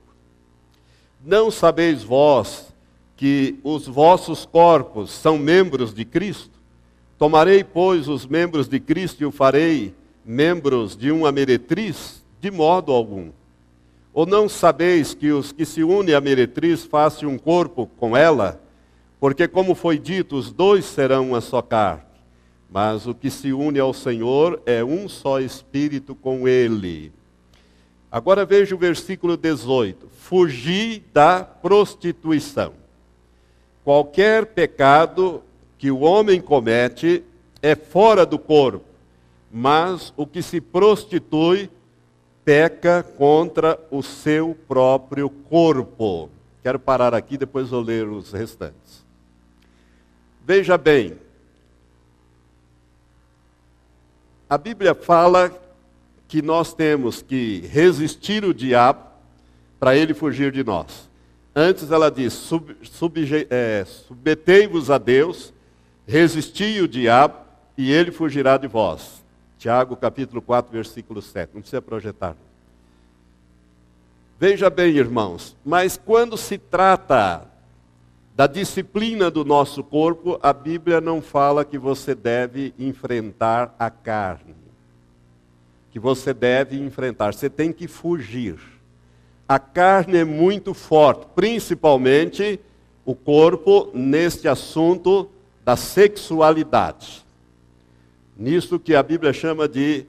[1.24, 2.74] Não sabeis vós
[3.16, 6.53] que os vossos corpos são membros de Cristo?
[7.24, 12.22] Tomarei, pois, os membros de Cristo e o farei membros de uma meretriz?
[12.38, 13.30] De modo algum.
[14.12, 18.60] Ou não sabeis que os que se unem à meretriz fazem um corpo com ela?
[19.18, 22.02] Porque, como foi dito, os dois serão uma só carne.
[22.70, 27.10] Mas o que se une ao Senhor é um só espírito com ele.
[28.12, 32.74] Agora veja o versículo 18: Fugi da prostituição.
[33.82, 35.42] Qualquer pecado
[35.84, 37.22] que o homem comete
[37.60, 38.86] é fora do corpo,
[39.52, 41.68] mas o que se prostitui
[42.42, 46.30] peca contra o seu próprio corpo.
[46.62, 49.04] Quero parar aqui, depois vou ler os restantes.
[50.42, 51.18] Veja bem,
[54.48, 55.52] a Bíblia fala
[56.26, 59.04] que nós temos que resistir o diabo
[59.78, 61.10] para ele fugir de nós.
[61.54, 65.52] Antes ela diz: sub, sub, é, submetei-vos a Deus
[66.06, 67.38] Resisti o diabo
[67.76, 69.24] e ele fugirá de vós.
[69.58, 71.50] Tiago capítulo 4, versículo 7.
[71.54, 72.36] Não precisa projetar.
[74.38, 77.46] Veja bem, irmãos, mas quando se trata
[78.36, 84.54] da disciplina do nosso corpo, a Bíblia não fala que você deve enfrentar a carne.
[85.90, 88.58] Que você deve enfrentar, você tem que fugir.
[89.48, 92.58] A carne é muito forte, principalmente
[93.04, 95.30] o corpo neste assunto
[95.64, 97.24] da sexualidade.
[98.36, 100.04] Nisso que a Bíblia chama de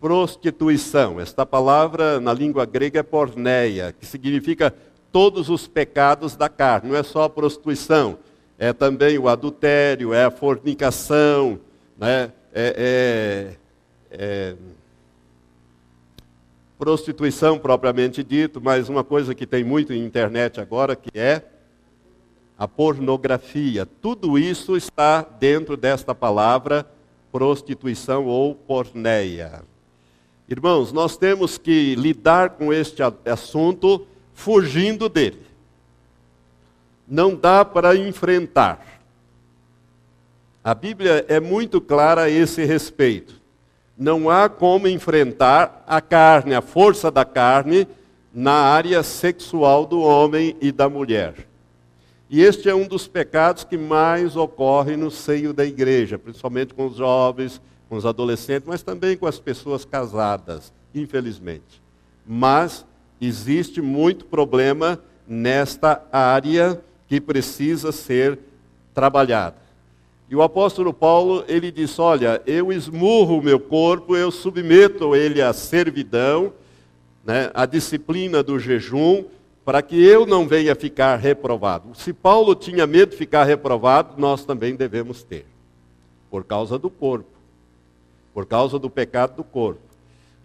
[0.00, 1.20] prostituição.
[1.20, 4.74] Esta palavra na língua grega é porneia, que significa
[5.10, 6.90] todos os pecados da carne.
[6.90, 8.18] Não é só a prostituição,
[8.58, 11.58] é também o adultério, é a fornicação,
[11.98, 12.32] né?
[12.54, 13.56] é,
[14.10, 14.56] é, é
[16.78, 21.42] prostituição propriamente dito, mas uma coisa que tem muito em internet agora que é
[22.64, 26.86] a pornografia, tudo isso está dentro desta palavra
[27.30, 29.62] prostituição ou porneia.
[30.48, 35.42] Irmãos, nós temos que lidar com este assunto fugindo dele.
[37.06, 39.02] Não dá para enfrentar.
[40.62, 43.42] A Bíblia é muito clara a esse respeito.
[43.96, 47.86] Não há como enfrentar a carne, a força da carne,
[48.32, 51.52] na área sexual do homem e da mulher.
[52.28, 56.86] E este é um dos pecados que mais ocorre no seio da igreja, principalmente com
[56.86, 61.82] os jovens, com os adolescentes, mas também com as pessoas casadas, infelizmente.
[62.26, 62.84] Mas
[63.20, 64.98] existe muito problema
[65.28, 68.38] nesta área que precisa ser
[68.94, 69.56] trabalhada.
[70.28, 75.42] E o apóstolo Paulo, ele diz: Olha, eu esmurro o meu corpo, eu submeto ele
[75.42, 76.52] à servidão,
[77.24, 79.24] né, à disciplina do jejum,
[79.64, 81.94] para que eu não venha ficar reprovado.
[81.94, 85.46] Se Paulo tinha medo de ficar reprovado, nós também devemos ter,
[86.30, 87.30] por causa do corpo,
[88.32, 89.80] por causa do pecado do corpo.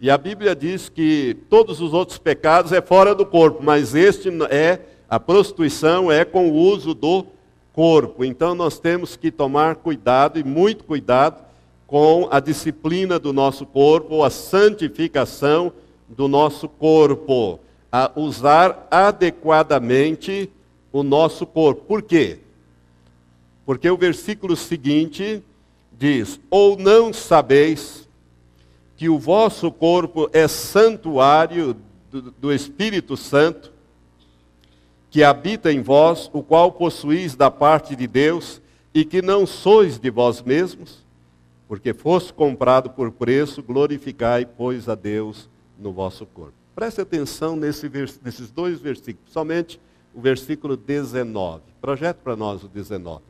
[0.00, 4.30] E a Bíblia diz que todos os outros pecados é fora do corpo, mas este
[4.50, 7.26] é a prostituição é com o uso do
[7.72, 8.24] corpo.
[8.24, 11.44] Então nós temos que tomar cuidado e muito cuidado
[11.86, 15.72] com a disciplina do nosso corpo, a santificação
[16.08, 17.58] do nosso corpo,
[17.90, 20.50] a usar adequadamente
[20.92, 21.82] o nosso corpo.
[21.82, 22.38] Por quê?
[23.64, 25.42] Porque o versículo seguinte
[25.92, 28.08] diz: Ou não sabeis
[28.96, 31.76] que o vosso corpo é santuário
[32.10, 33.72] do, do Espírito Santo,
[35.10, 38.60] que habita em vós, o qual possuís da parte de Deus,
[38.94, 41.00] e que não sois de vós mesmos?
[41.70, 46.59] porque fosse comprado por preço, glorificai, pois, a Deus no vosso corpo.
[46.74, 47.88] Preste atenção nesse
[48.22, 49.80] nesses dois versículos, somente
[50.14, 51.62] o versículo 19.
[51.80, 53.22] Projete para nós o 19.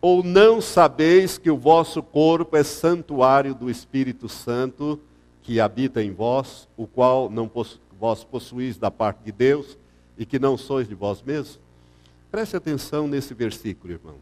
[0.00, 5.00] Ou não sabeis que o vosso corpo é santuário do Espírito Santo
[5.42, 9.78] que habita em vós, o qual não possu vós possuís da parte de Deus
[10.18, 11.60] e que não sois de vós mesmos?
[12.30, 14.16] Preste atenção nesse versículo, irmão.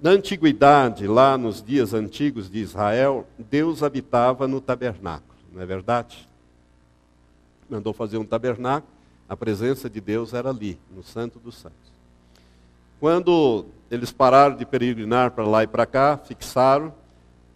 [0.00, 6.28] Na antiguidade, lá nos dias antigos de Israel, Deus habitava no tabernáculo, não é verdade?
[7.68, 8.92] Mandou fazer um tabernáculo,
[9.28, 11.92] a presença de Deus era ali, no Santo dos Santos.
[13.00, 16.94] Quando eles pararam de peregrinar para lá e para cá, fixaram,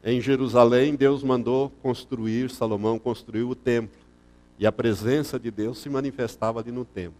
[0.02, 3.98] em Jerusalém, Deus mandou construir, Salomão construiu o templo.
[4.58, 7.18] E a presença de Deus se manifestava ali no templo.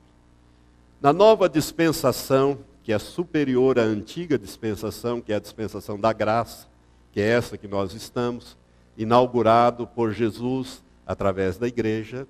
[1.00, 6.68] Na nova dispensação, que é superior à antiga dispensação, que é a dispensação da graça,
[7.12, 8.56] que é essa que nós estamos,
[8.96, 12.26] inaugurado por Jesus através da igreja.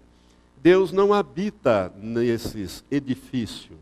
[0.62, 3.78] Deus não habita nesses edifícios.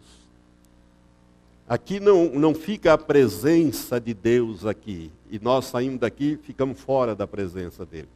[1.67, 5.11] Aqui não, não fica a presença de Deus aqui.
[5.31, 8.09] E nós saindo daqui, ficamos fora da presença dele.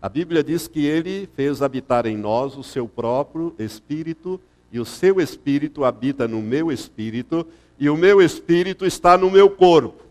[0.00, 4.84] A Bíblia diz que ele fez habitar em nós o seu próprio espírito, e o
[4.84, 7.46] seu espírito habita no meu espírito,
[7.78, 10.02] e o meu espírito está no meu corpo.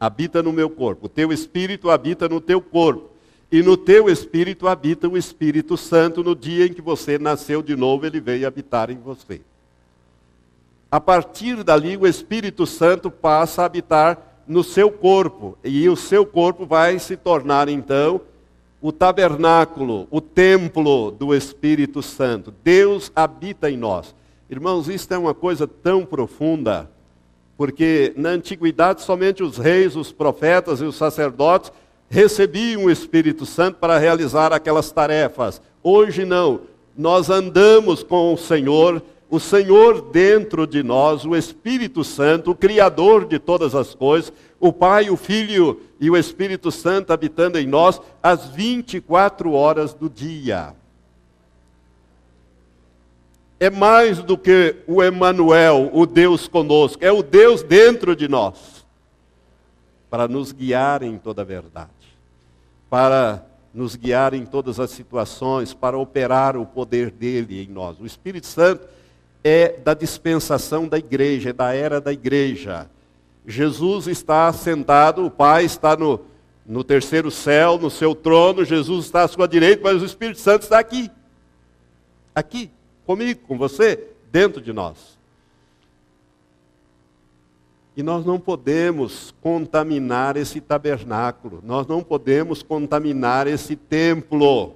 [0.00, 1.06] Habita no meu corpo.
[1.06, 3.11] O teu espírito habita no teu corpo.
[3.52, 6.24] E no teu espírito habita o Espírito Santo.
[6.24, 9.42] No dia em que você nasceu de novo, ele veio habitar em você.
[10.90, 15.58] A partir dali, o Espírito Santo passa a habitar no seu corpo.
[15.62, 18.22] E o seu corpo vai se tornar, então,
[18.80, 22.54] o tabernáculo, o templo do Espírito Santo.
[22.64, 24.14] Deus habita em nós.
[24.48, 26.90] Irmãos, isso é uma coisa tão profunda
[27.62, 31.70] porque na antiguidade somente os reis, os profetas e os sacerdotes
[32.12, 35.62] recebiam o Espírito Santo para realizar aquelas tarefas.
[35.82, 36.60] Hoje não.
[36.94, 43.24] Nós andamos com o Senhor, o Senhor dentro de nós, o Espírito Santo, o Criador
[43.24, 47.98] de todas as coisas, o Pai, o Filho e o Espírito Santo habitando em nós
[48.22, 50.74] as 24 horas do dia
[53.62, 58.84] é mais do que o Emanuel, o Deus conosco, é o Deus dentro de nós,
[60.10, 62.01] para nos guiar em toda a verdade,
[62.92, 67.98] para nos guiar em todas as situações, para operar o poder dele em nós.
[67.98, 68.86] O Espírito Santo
[69.42, 72.90] é da dispensação da igreja, é da era da igreja.
[73.46, 76.20] Jesus está sentado, o Pai está no,
[76.66, 80.64] no terceiro céu, no seu trono, Jesus está à sua direita, mas o Espírito Santo
[80.64, 81.10] está aqui.
[82.34, 82.70] Aqui
[83.06, 85.18] comigo, com você, dentro de nós.
[87.96, 94.74] E nós não podemos contaminar esse tabernáculo, nós não podemos contaminar esse templo.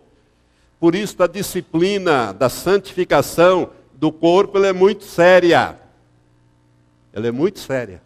[0.78, 5.78] Por isso a disciplina da santificação do corpo é muito séria.
[7.12, 8.02] Ela é muito séria.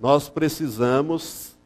[0.00, 1.56] Nós precisamos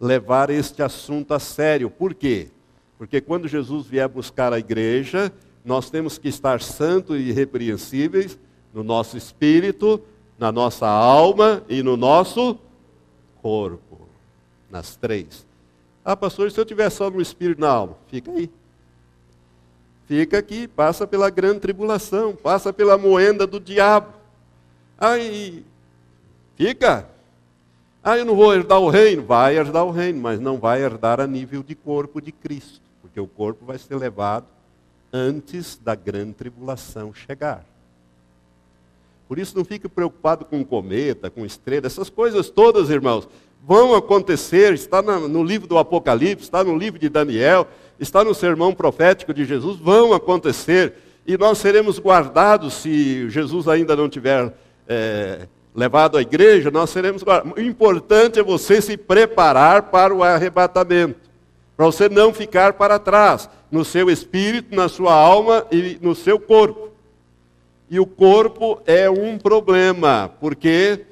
[0.00, 1.90] levar este assunto a sério.
[1.90, 2.48] Por quê?
[2.96, 5.32] Porque quando Jesus vier buscar a igreja,
[5.64, 8.38] nós temos que estar santos e irrepreensíveis
[8.72, 10.00] no nosso espírito,
[10.38, 12.58] na nossa alma e no nosso
[13.42, 14.08] corpo.
[14.70, 15.46] Nas três.
[16.04, 17.96] Ah, pastor, se eu tiver só no espírito e na alma?
[18.06, 18.50] Fica aí.
[20.06, 24.14] Fica aqui, passa pela grande tribulação, passa pela moenda do diabo.
[24.98, 25.64] Aí,
[26.56, 27.06] fica.
[28.02, 29.22] Ah, eu não vou herdar o reino.
[29.22, 33.20] Vai herdar o reino, mas não vai herdar a nível de corpo de Cristo, porque
[33.20, 34.46] o corpo vai ser levado
[35.12, 37.64] antes da grande tribulação chegar.
[39.28, 43.28] Por isso não fique preocupado com cometa, com estrela, essas coisas todas, irmãos,
[43.62, 47.68] vão acontecer, está no livro do Apocalipse, está no livro de Daniel,
[48.00, 50.94] está no sermão profético de Jesus, vão acontecer,
[51.26, 54.54] e nós seremos guardados, se Jesus ainda não tiver
[54.88, 57.52] é, levado à igreja, nós seremos guardados.
[57.58, 61.28] O importante é você se preparar para o arrebatamento.
[61.76, 66.40] para você não ficar para trás, no seu espírito, na sua alma e no seu
[66.40, 66.88] corpo.
[67.90, 71.06] E o corpo é um problema, porque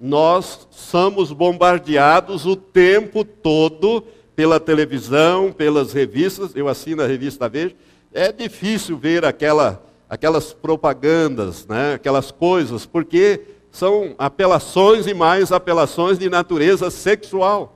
[0.00, 4.02] nós somos bombardeados o tempo todo
[4.34, 6.54] pela televisão, pelas revistas.
[6.54, 7.74] Eu assino a revista Veja.
[8.14, 16.18] É difícil ver aquela, aquelas propagandas, né, aquelas coisas, porque são apelações e mais apelações
[16.18, 17.74] de natureza sexual.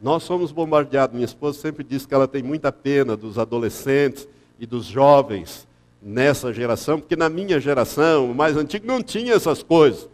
[0.00, 1.12] Nós somos bombardeados.
[1.12, 4.28] Minha esposa sempre diz que ela tem muita pena dos adolescentes
[4.60, 5.67] e dos jovens
[6.00, 10.08] nessa geração, porque na minha geração, o mais antigo, não tinha essas coisas.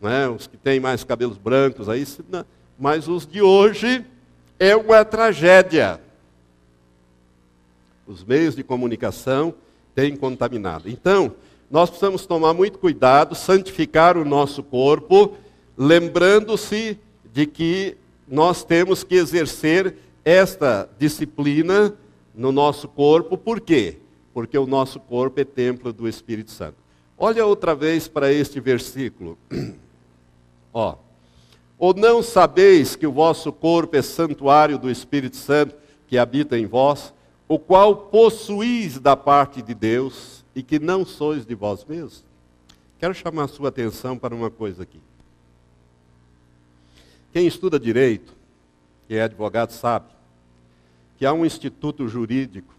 [0.00, 0.28] Né?
[0.28, 2.04] Os que têm mais cabelos brancos aí,
[2.78, 4.04] mas os de hoje
[4.58, 6.00] é uma tragédia.
[8.06, 9.54] Os meios de comunicação
[9.94, 10.88] têm contaminado.
[10.88, 11.32] Então,
[11.70, 15.34] nós precisamos tomar muito cuidado, santificar o nosso corpo,
[15.76, 16.98] lembrando-se
[17.32, 17.96] de que
[18.28, 21.94] nós temos que exercer esta disciplina
[22.34, 23.98] no nosso corpo, por quê?
[24.32, 26.76] Porque o nosso corpo é templo do Espírito Santo.
[27.16, 29.38] Olha outra vez para este versículo.
[30.72, 30.96] Ó.
[31.78, 35.74] Ou não sabeis que o vosso corpo é santuário do Espírito Santo
[36.06, 37.12] que habita em vós,
[37.48, 42.24] o qual possuís da parte de Deus e que não sois de vós mesmos?
[42.98, 45.00] Quero chamar a sua atenção para uma coisa aqui.
[47.32, 48.34] Quem estuda direito,
[49.08, 50.06] que é advogado, sabe
[51.18, 52.74] que há um instituto jurídico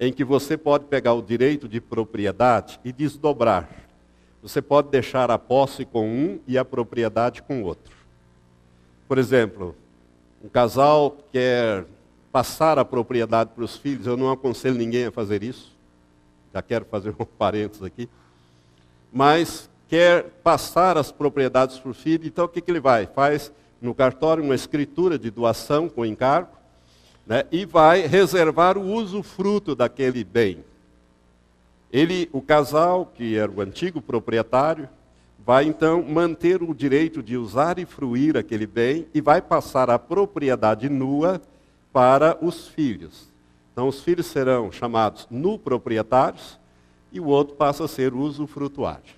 [0.00, 3.68] em que você pode pegar o direito de propriedade e desdobrar.
[4.42, 7.94] Você pode deixar a posse com um e a propriedade com outro.
[9.06, 9.76] Por exemplo,
[10.42, 11.84] um casal quer
[12.32, 15.76] passar a propriedade para os filhos, eu não aconselho ninguém a fazer isso.
[16.54, 18.08] Já quero fazer um parênteses aqui.
[19.12, 23.06] Mas quer passar as propriedades para o filho, então o que, que ele vai?
[23.06, 26.59] Faz no cartório uma escritura de doação com encargo
[27.26, 30.64] né, e vai reservar o usufruto daquele bem.
[31.92, 34.88] Ele, o casal, que era o antigo proprietário,
[35.44, 39.98] vai então manter o direito de usar e fruir aquele bem e vai passar a
[39.98, 41.40] propriedade nua
[41.92, 43.28] para os filhos.
[43.72, 46.58] Então, os filhos serão chamados nu proprietários
[47.10, 49.14] e o outro passa a ser usufrutuário.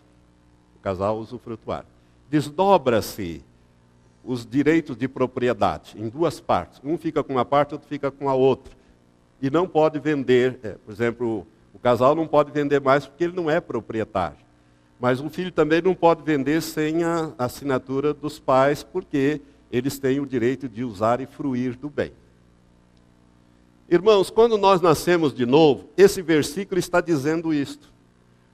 [0.76, 1.88] O casal usufrutuário.
[2.30, 3.44] Desdobra-se
[4.24, 6.80] os direitos de propriedade em duas partes.
[6.84, 8.72] Um fica com uma parte, outro fica com a outra.
[9.40, 13.34] E não pode vender, é, por exemplo, o casal não pode vender mais porque ele
[13.34, 14.38] não é proprietário.
[15.00, 20.20] Mas o filho também não pode vender sem a assinatura dos pais, porque eles têm
[20.20, 22.12] o direito de usar e fruir do bem.
[23.90, 27.92] Irmãos, quando nós nascemos de novo, esse versículo está dizendo isto.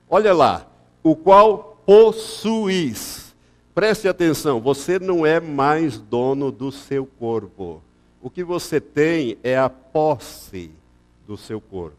[0.09, 0.67] Olha lá,
[1.03, 3.28] o qual possuís
[3.79, 7.81] Preste atenção, você não é mais dono do seu corpo.
[8.21, 10.69] O que você tem é a posse
[11.25, 11.95] do seu corpo.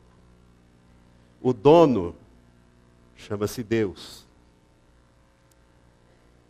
[1.41, 2.15] O dono
[3.17, 4.27] chama-se Deus.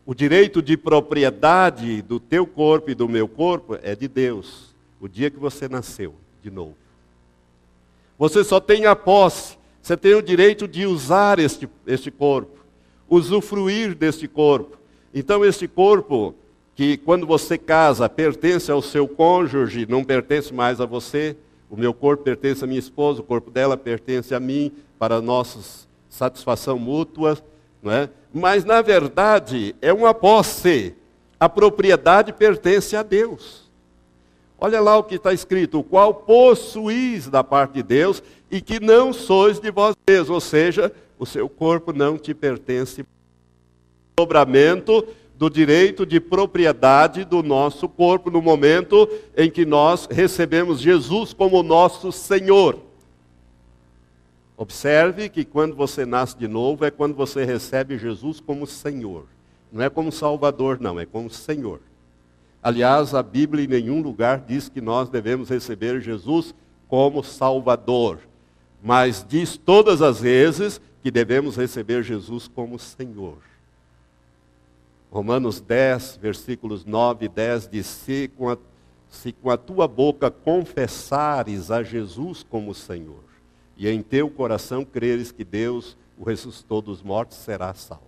[0.05, 4.75] O direito de propriedade do teu corpo e do meu corpo é de Deus.
[5.01, 6.13] O dia que você nasceu
[6.43, 6.75] de novo.
[8.19, 9.57] Você só tem a posse.
[9.81, 12.59] Você tem o direito de usar este, este corpo,
[13.09, 14.80] usufruir deste corpo.
[15.15, 16.35] Então, esse corpo,
[16.75, 21.37] que quando você casa pertence ao seu cônjuge, não pertence mais a você,
[21.69, 25.87] o meu corpo pertence à minha esposa, o corpo dela pertence a mim, para nossa
[26.09, 27.39] satisfação mútua,
[27.83, 28.11] não é?
[28.33, 30.95] mas na verdade é uma posse,
[31.39, 33.71] a propriedade pertence a Deus.
[34.59, 38.79] Olha lá o que está escrito: o qual possuís da parte de Deus e que
[38.79, 43.05] não sois de vós mesmos, ou seja, o seu corpo não te pertence
[44.21, 45.07] dobramento
[45.39, 51.63] do direito de propriedade do nosso corpo no momento em que nós recebemos Jesus como
[51.63, 52.79] nosso Senhor.
[54.55, 59.25] Observe que quando você nasce de novo é quando você recebe Jesus como Senhor.
[59.73, 61.81] Não é como Salvador, não, é como Senhor.
[62.63, 66.55] Aliás, a Bíblia em nenhum lugar diz que nós devemos receber Jesus
[66.87, 68.19] como Salvador,
[68.83, 73.50] mas diz todas as vezes que devemos receber Jesus como Senhor.
[75.11, 78.57] Romanos 10, versículos 9 e 10 diz: se com, a,
[79.09, 83.25] se com a tua boca confessares a Jesus como Senhor,
[83.77, 88.05] e em teu coração creres que Deus o ressuscitou dos mortos, serás salvo.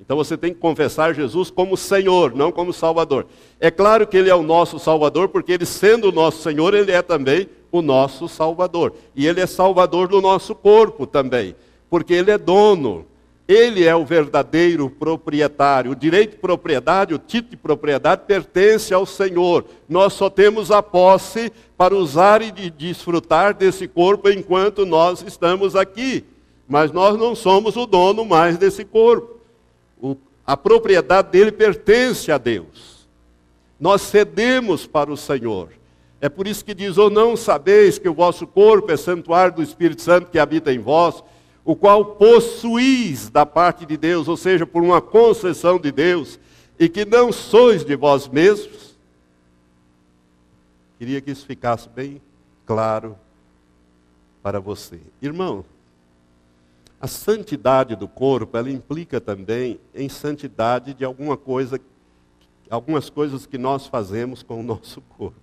[0.00, 3.26] Então você tem que confessar Jesus como Senhor, não como Salvador.
[3.60, 6.90] É claro que Ele é o nosso Salvador, porque Ele, sendo o nosso Senhor, Ele
[6.90, 8.94] é também o nosso Salvador.
[9.14, 11.54] E Ele é Salvador do nosso corpo também,
[11.88, 13.06] porque Ele é dono
[13.50, 15.90] Ele é o verdadeiro proprietário.
[15.90, 19.64] O direito de propriedade, o título de propriedade pertence ao Senhor.
[19.88, 25.74] Nós só temos a posse para usar e de desfrutar desse corpo enquanto nós estamos
[25.74, 26.22] aqui.
[26.68, 29.40] Mas nós não somos o dono mais desse corpo.
[30.00, 33.08] O, a propriedade dele pertence a Deus.
[33.80, 35.70] Nós cedemos para o Senhor.
[36.20, 39.62] É por isso que diz: ou não sabeis que o vosso corpo é santuário do
[39.62, 41.24] Espírito Santo que habita em vós,
[41.70, 46.36] o qual possuís da parte de Deus, ou seja, por uma concessão de Deus,
[46.76, 48.98] e que não sois de vós mesmos?
[50.98, 52.20] Queria que isso ficasse bem
[52.66, 53.16] claro
[54.42, 54.98] para você.
[55.22, 55.64] Irmão,
[57.00, 61.80] a santidade do corpo, ela implica também em santidade de alguma coisa,
[62.68, 65.38] algumas coisas que nós fazemos com o nosso corpo.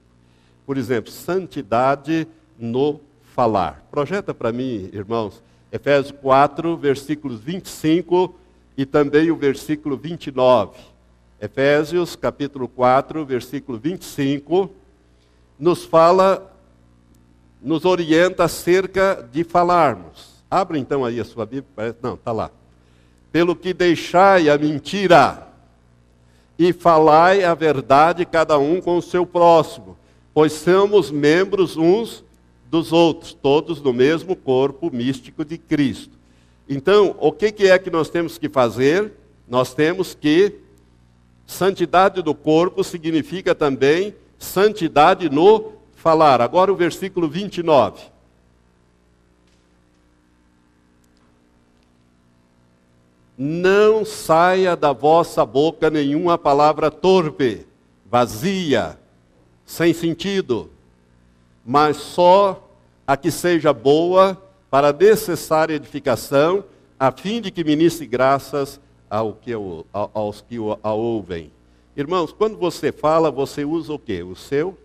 [0.66, 2.28] Por exemplo, santidade
[2.60, 3.00] no
[3.34, 3.88] falar.
[3.90, 5.42] Projeta para mim, irmãos,
[5.72, 8.34] Efésios 4, versículos 25
[8.78, 10.78] e também o versículo 29.
[11.42, 14.72] Efésios capítulo 4, versículo 25,
[15.60, 16.54] nos fala,
[17.62, 20.44] nos orienta acerca de falarmos.
[20.50, 22.50] Abra então aí a sua Bíblia, não, está lá.
[23.32, 25.48] Pelo que deixai a mentira
[26.58, 29.98] e falai a verdade cada um com o seu próximo
[30.38, 32.24] pois somos membros uns
[32.70, 36.18] dos outros, todos no mesmo corpo místico de Cristo.
[36.68, 39.14] Então, o que, que é que nós temos que fazer?
[39.48, 40.56] Nós temos que
[41.46, 46.42] santidade do corpo significa também santidade no falar.
[46.42, 48.04] Agora o versículo 29.
[53.38, 57.66] Não saia da vossa boca nenhuma palavra torpe,
[58.10, 58.98] vazia,
[59.64, 60.72] sem sentido,
[61.68, 62.66] mas só
[63.06, 66.64] a que seja boa para necessária edificação,
[66.98, 69.52] a fim de que ministre graças ao que,
[69.92, 71.52] aos que a ouvem.
[71.94, 74.24] Irmãos, quando você fala, você usa o quê?
[74.24, 74.78] O seu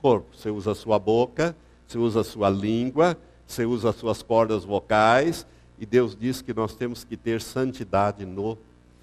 [0.00, 0.34] corpo.
[0.34, 1.54] Você usa a sua boca,
[1.86, 5.46] você usa a sua língua, você usa as suas cordas vocais,
[5.78, 8.56] e Deus diz que nós temos que ter santidade no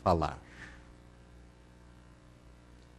[0.04, 0.40] falar.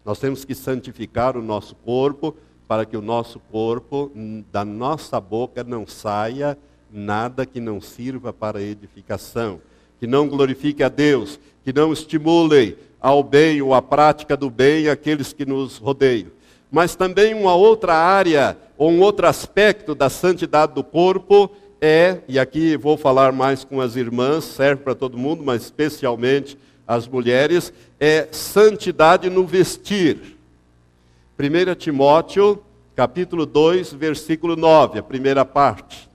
[0.05, 2.37] Nós temos que santificar o nosso corpo
[2.73, 4.11] para que o nosso corpo,
[4.51, 6.57] da nossa boca, não saia
[6.91, 9.61] nada que não sirva para edificação,
[10.01, 14.89] que não glorifique a Deus, que não estimule ao bem ou à prática do bem
[14.89, 16.29] aqueles que nos rodeiam.
[16.70, 22.39] Mas também uma outra área, ou um outro aspecto da santidade do corpo é, e
[22.39, 26.57] aqui vou falar mais com as irmãs, serve para todo mundo, mas especialmente
[26.89, 27.70] as mulheres,
[28.01, 30.32] é santidade no vestir.
[31.39, 32.62] 1 Timóteo,
[32.95, 36.11] capítulo 2, versículo 9, a primeira parte.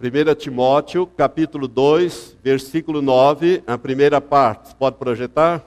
[0.00, 4.74] 1 Timóteo, capítulo 2, versículo 9, a primeira parte.
[4.74, 5.62] Pode projetar?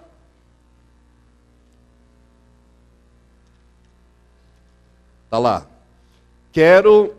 [5.25, 5.67] Está lá.
[6.51, 7.13] Quero,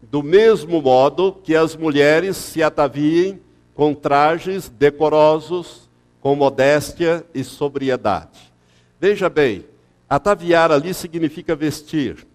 [0.00, 3.40] do mesmo modo, que as mulheres se ataviem
[3.74, 5.88] com trajes decorosos,
[6.20, 8.55] com modéstia e sobriedade.
[8.98, 9.64] Veja bem,
[10.08, 12.26] ataviar ali significa vestir.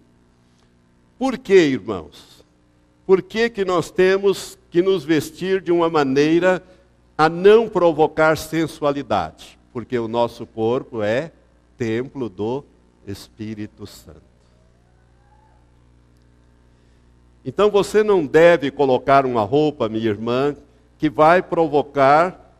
[1.18, 2.44] Por que, irmãos?
[3.06, 6.62] Por que, que nós temos que nos vestir de uma maneira
[7.18, 9.58] a não provocar sensualidade?
[9.72, 11.32] Porque o nosso corpo é
[11.76, 12.64] templo do
[13.06, 14.32] Espírito Santo.
[17.44, 20.54] Então você não deve colocar uma roupa, minha irmã,
[20.96, 22.54] que vai provocar,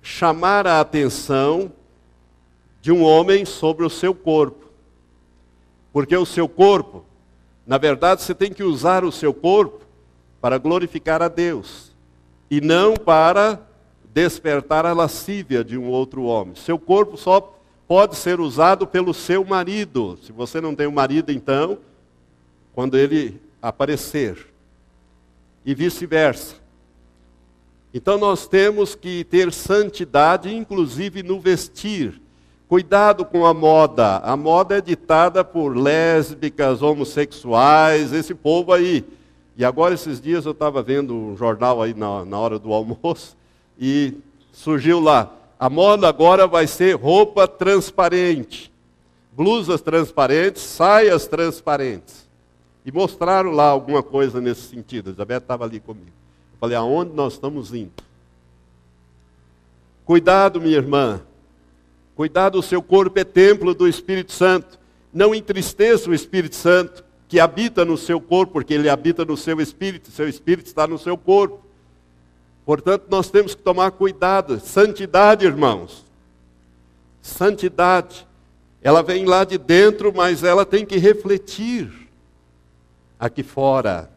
[0.00, 1.70] chamar a atenção
[2.80, 4.66] de um homem sobre o seu corpo.
[5.92, 7.04] Porque o seu corpo,
[7.66, 9.84] na verdade, você tem que usar o seu corpo
[10.40, 11.92] para glorificar a Deus
[12.50, 13.60] e não para
[14.12, 16.54] despertar a lascívia de um outro homem.
[16.54, 17.56] Seu corpo só
[17.86, 20.18] pode ser usado pelo seu marido.
[20.22, 21.78] Se você não tem um marido, então,
[22.72, 24.46] quando ele aparecer.
[25.64, 26.56] E vice-versa.
[27.92, 32.20] Então nós temos que ter santidade, inclusive no vestir.
[32.70, 34.18] Cuidado com a moda.
[34.18, 39.04] A moda é ditada por lésbicas, homossexuais, esse povo aí.
[39.56, 43.36] E agora, esses dias, eu estava vendo um jornal aí na, na hora do almoço
[43.76, 44.14] e
[44.52, 45.34] surgiu lá.
[45.58, 48.72] A moda agora vai ser roupa transparente,
[49.32, 52.24] blusas transparentes, saias transparentes.
[52.86, 55.10] E mostraram lá alguma coisa nesse sentido.
[55.10, 56.12] A Isabel estava ali comigo.
[56.60, 57.90] Falei, aonde nós estamos indo?
[60.04, 61.20] Cuidado, minha irmã.
[62.20, 64.78] Cuidado, o seu corpo é templo do Espírito Santo.
[65.10, 69.58] Não entristeça o Espírito Santo que habita no seu corpo, porque ele habita no seu
[69.58, 71.64] espírito, seu espírito está no seu corpo.
[72.66, 74.60] Portanto, nós temos que tomar cuidado.
[74.60, 76.04] Santidade, irmãos.
[77.22, 78.28] Santidade.
[78.82, 81.90] Ela vem lá de dentro, mas ela tem que refletir
[83.18, 84.10] aqui fora.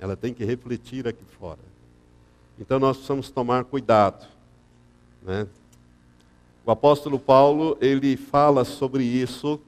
[0.00, 1.60] Ela tem que refletir aqui fora.
[2.58, 4.26] Então nós precisamos tomar cuidado.
[5.22, 5.46] Né?
[6.64, 9.60] O apóstolo Paulo, ele fala sobre isso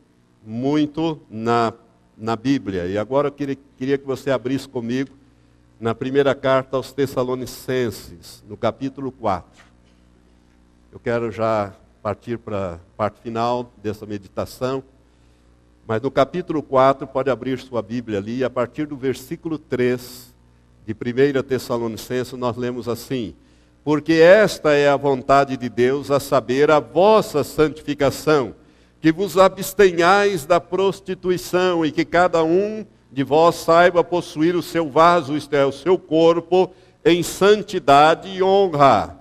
[0.44, 1.72] muito na,
[2.16, 2.86] na Bíblia.
[2.86, 5.10] E agora eu queria, queria que você abrisse comigo
[5.80, 9.64] na primeira carta aos Tessalonicenses, no capítulo 4.
[10.92, 11.72] Eu quero já
[12.02, 14.82] partir para a parte final dessa meditação.
[15.86, 20.32] Mas no capítulo 4, pode abrir sua Bíblia ali, a partir do versículo 3
[20.86, 23.34] de 1 Tessalonicenses, nós lemos assim:
[23.84, 28.54] Porque esta é a vontade de Deus, a saber, a vossa santificação,
[29.00, 34.88] que vos abstenhais da prostituição e que cada um de vós saiba possuir o seu
[34.88, 36.70] vaso, isto é, o seu corpo,
[37.04, 39.18] em santidade e honra,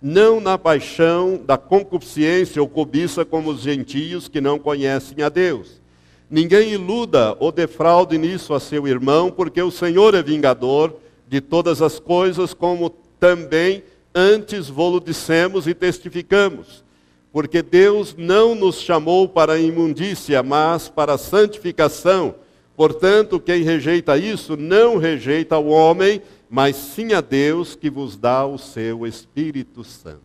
[0.00, 5.82] não na paixão da concupiscência ou cobiça como os gentios que não conhecem a Deus.
[6.30, 10.94] Ninguém iluda ou defraude nisso a seu irmão, porque o Senhor é vingador
[11.26, 12.88] de todas as coisas, como
[13.18, 13.82] também
[14.14, 16.84] antes vô-lo dissemos e testificamos.
[17.32, 22.36] Porque Deus não nos chamou para a imundícia, mas para a santificação.
[22.76, 28.46] Portanto, quem rejeita isso, não rejeita o homem, mas sim a Deus que vos dá
[28.46, 30.22] o seu Espírito Santo.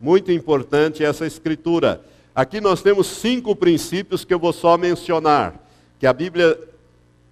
[0.00, 2.04] Muito importante essa escritura.
[2.34, 5.68] Aqui nós temos cinco princípios que eu vou só mencionar,
[6.00, 6.58] que a Bíblia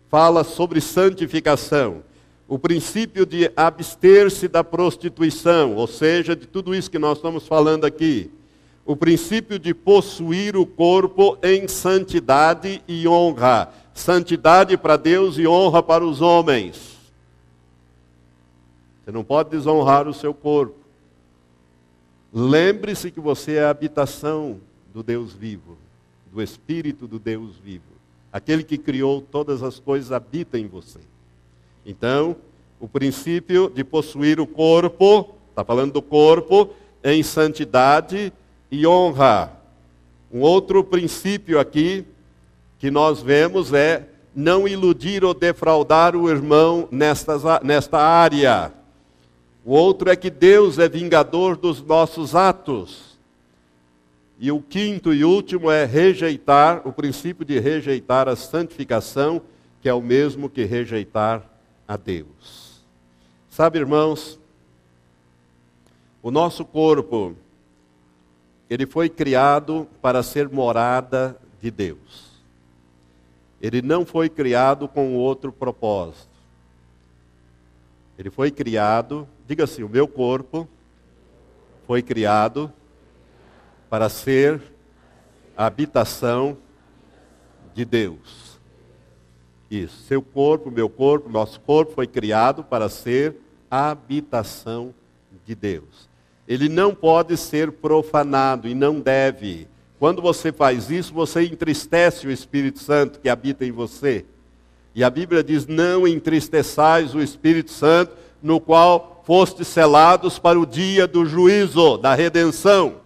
[0.09, 2.03] fala sobre santificação
[2.51, 7.85] o princípio de abster-se da prostituição, ou seja, de tudo isso que nós estamos falando
[7.85, 8.29] aqui.
[8.85, 13.73] O princípio de possuir o corpo em santidade e honra.
[13.95, 16.99] Santidade para Deus e honra para os homens.
[19.05, 20.75] Você não pode desonrar o seu corpo.
[22.33, 24.61] Lembre-se que você é a habitação
[24.93, 25.79] do Deus vivo,
[26.33, 27.85] do Espírito do Deus vivo.
[28.33, 30.99] Aquele que criou todas as coisas habita em você.
[31.85, 32.37] Então,
[32.79, 36.71] o princípio de possuir o corpo, está falando do corpo,
[37.05, 38.33] em santidade
[38.71, 39.53] e honra.
[40.33, 42.05] Um outro princípio aqui
[42.79, 48.73] que nós vemos é não iludir ou defraudar o irmão nesta, nesta área.
[49.65, 53.19] O outro é que Deus é vingador dos nossos atos.
[54.39, 59.43] E o quinto e último é rejeitar, o princípio de rejeitar a santificação,
[59.83, 61.50] que é o mesmo que rejeitar
[61.91, 62.85] a Deus.
[63.49, 64.39] Sabe, irmãos,
[66.23, 67.35] o nosso corpo,
[68.71, 72.31] ele foi criado para ser morada de Deus.
[73.61, 76.31] Ele não foi criado com outro propósito.
[78.17, 80.69] Ele foi criado, diga assim, o meu corpo
[81.89, 82.73] foi criado
[83.89, 84.63] para ser
[85.57, 86.57] a habitação
[87.75, 88.50] de Deus.
[89.71, 90.03] Isso.
[90.09, 93.37] Seu corpo, meu corpo, nosso corpo foi criado para ser
[93.71, 94.93] a habitação
[95.47, 96.09] de Deus.
[96.49, 99.69] Ele não pode ser profanado e não deve.
[100.01, 104.25] Quando você faz isso, você entristece o Espírito Santo que habita em você.
[104.93, 110.67] E a Bíblia diz: Não entristeçais o Espírito Santo, no qual fostes selados para o
[110.67, 112.97] dia do juízo, da redenção.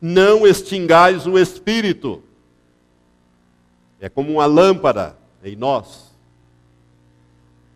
[0.00, 2.22] Não extingais o Espírito.
[4.00, 6.14] É como uma lâmpada em nós.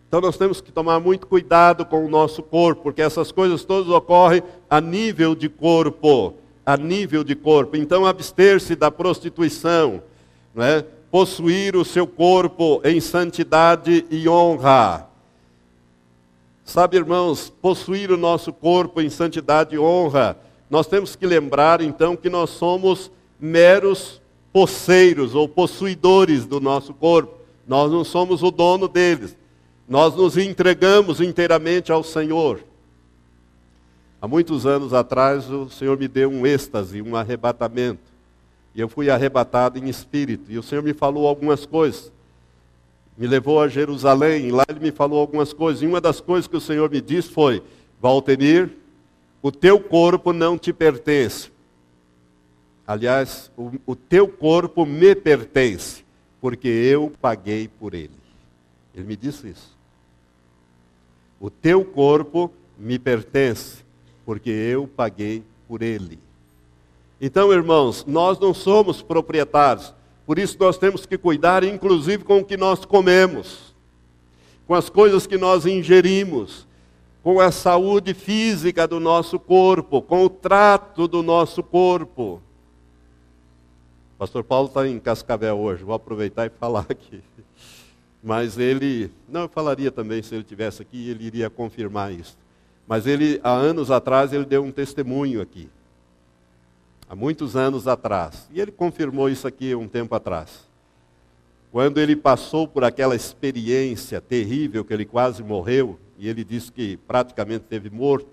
[0.07, 3.89] Então nós temos que tomar muito cuidado com o nosso corpo, porque essas coisas todas
[3.89, 6.33] ocorrem a nível de corpo,
[6.65, 7.77] a nível de corpo.
[7.77, 10.03] Então abster-se da prostituição,
[10.53, 10.85] não é?
[11.11, 15.07] possuir o seu corpo em santidade e honra.
[16.63, 20.37] Sabe, irmãos, possuir o nosso corpo em santidade e honra,
[20.69, 24.20] nós temos que lembrar então que nós somos meros
[24.51, 27.35] posseiros ou possuidores do nosso corpo.
[27.67, 29.37] Nós não somos o dono deles.
[29.87, 32.63] Nós nos entregamos inteiramente ao Senhor.
[34.21, 37.99] Há muitos anos atrás, o Senhor me deu um êxtase, um arrebatamento.
[38.73, 40.51] E eu fui arrebatado em espírito.
[40.51, 42.11] E o Senhor me falou algumas coisas.
[43.17, 45.81] Me levou a Jerusalém, e lá ele me falou algumas coisas.
[45.81, 47.61] E uma das coisas que o Senhor me disse foi:
[47.99, 48.69] Valtemir,
[49.41, 51.50] o teu corpo não te pertence.
[52.91, 56.03] Aliás, o, o teu corpo me pertence,
[56.41, 58.11] porque eu paguei por ele.
[58.93, 59.77] Ele me disse isso.
[61.39, 63.85] O teu corpo me pertence,
[64.25, 66.19] porque eu paguei por ele.
[67.21, 69.93] Então, irmãos, nós não somos proprietários,
[70.25, 73.73] por isso nós temos que cuidar, inclusive com o que nós comemos,
[74.67, 76.67] com as coisas que nós ingerimos.
[77.23, 82.41] com a saúde física do nosso corpo, com o trato do nosso corpo.
[84.21, 87.23] Pastor Paulo está em Cascavel hoje, vou aproveitar e falar aqui.
[88.21, 92.37] Mas ele, não, eu falaria também se ele tivesse aqui, ele iria confirmar isso.
[92.87, 95.67] Mas ele, há anos atrás, ele deu um testemunho aqui.
[97.09, 98.47] Há muitos anos atrás.
[98.53, 100.69] E ele confirmou isso aqui um tempo atrás.
[101.71, 106.95] Quando ele passou por aquela experiência terrível que ele quase morreu, e ele disse que
[107.07, 108.29] praticamente teve morto,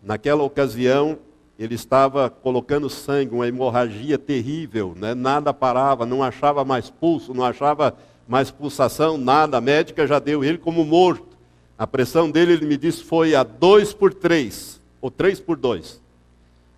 [0.00, 1.18] naquela ocasião
[1.58, 5.14] ele estava colocando sangue, uma hemorragia terrível, né?
[5.14, 7.96] nada parava, não achava mais pulso, não achava
[8.26, 9.58] mais pulsação, nada.
[9.58, 11.36] A médica já deu ele como morto.
[11.78, 16.00] A pressão dele, ele me disse, foi a 2 por 3, ou 3 por 2.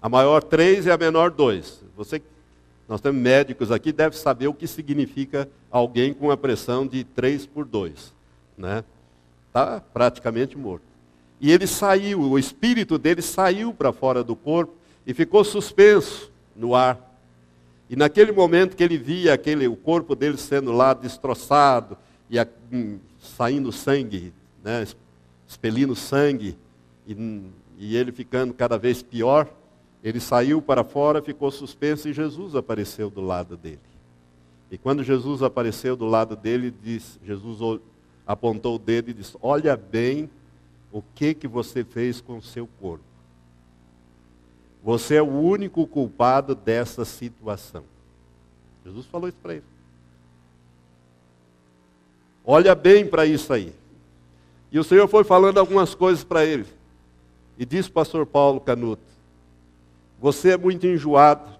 [0.01, 1.85] A maior 3 e a menor 2.
[1.97, 2.21] Você,
[2.89, 7.47] nós temos médicos aqui, deve saber o que significa alguém com a pressão de 3
[7.47, 8.13] por 2.
[8.57, 8.85] Né?
[9.49, 10.96] Está praticamente morto.
[11.41, 14.75] E ele saiu, o espírito dele saiu para fora do corpo
[15.07, 16.99] e ficou suspenso no ar.
[17.89, 21.97] E naquele momento que ele via aquele, o corpo dele sendo lá destroçado
[22.29, 24.33] e a, hum, saindo sangue,
[24.65, 24.87] né,
[25.47, 26.57] expelindo sangue,
[27.07, 27.43] e,
[27.79, 29.49] e ele ficando cada vez pior,
[30.03, 33.79] ele saiu para fora, ficou suspenso e Jesus apareceu do lado dele.
[34.71, 36.75] E quando Jesus apareceu do lado dele,
[37.25, 37.81] Jesus
[38.27, 40.29] apontou o dedo e disse: Olha bem
[40.93, 43.05] o que, que você fez com o seu corpo.
[44.83, 47.85] Você é o único culpado dessa situação.
[48.85, 49.65] Jesus falou isso para ele.
[52.45, 53.75] Olha bem para isso aí.
[54.71, 56.67] E o Senhor foi falando algumas coisas para ele.
[57.59, 59.03] E disse pastor Paulo Canuto:
[60.21, 61.51] Você é muito enjoado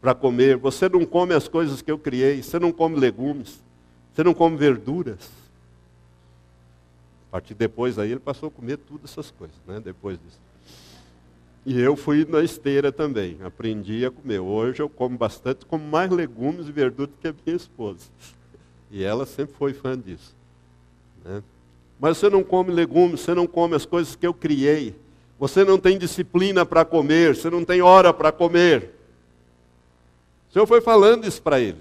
[0.00, 3.60] para comer, você não come as coisas que eu criei, você não come legumes,
[4.12, 5.45] você não come verduras.
[7.28, 9.80] A partir depois aí ele passou a comer todas essas coisas, né?
[9.80, 10.40] Depois disso.
[11.64, 14.38] E eu fui na esteira também, aprendi a comer.
[14.38, 18.04] Hoje eu como bastante, como mais legumes e verduras que a minha esposa.
[18.90, 20.34] E ela sempre foi fã disso.
[21.24, 21.42] Né?
[21.98, 24.94] Mas você não come legumes, você não come as coisas que eu criei.
[25.38, 28.94] Você não tem disciplina para comer, você não tem hora para comer.
[30.48, 31.80] O Senhor foi falando isso para ele.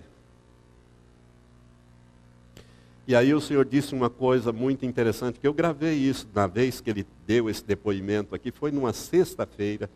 [3.07, 6.81] E aí o Senhor disse uma coisa muito interessante, que eu gravei isso na vez
[6.81, 9.89] que ele deu esse depoimento aqui, foi numa sexta-feira.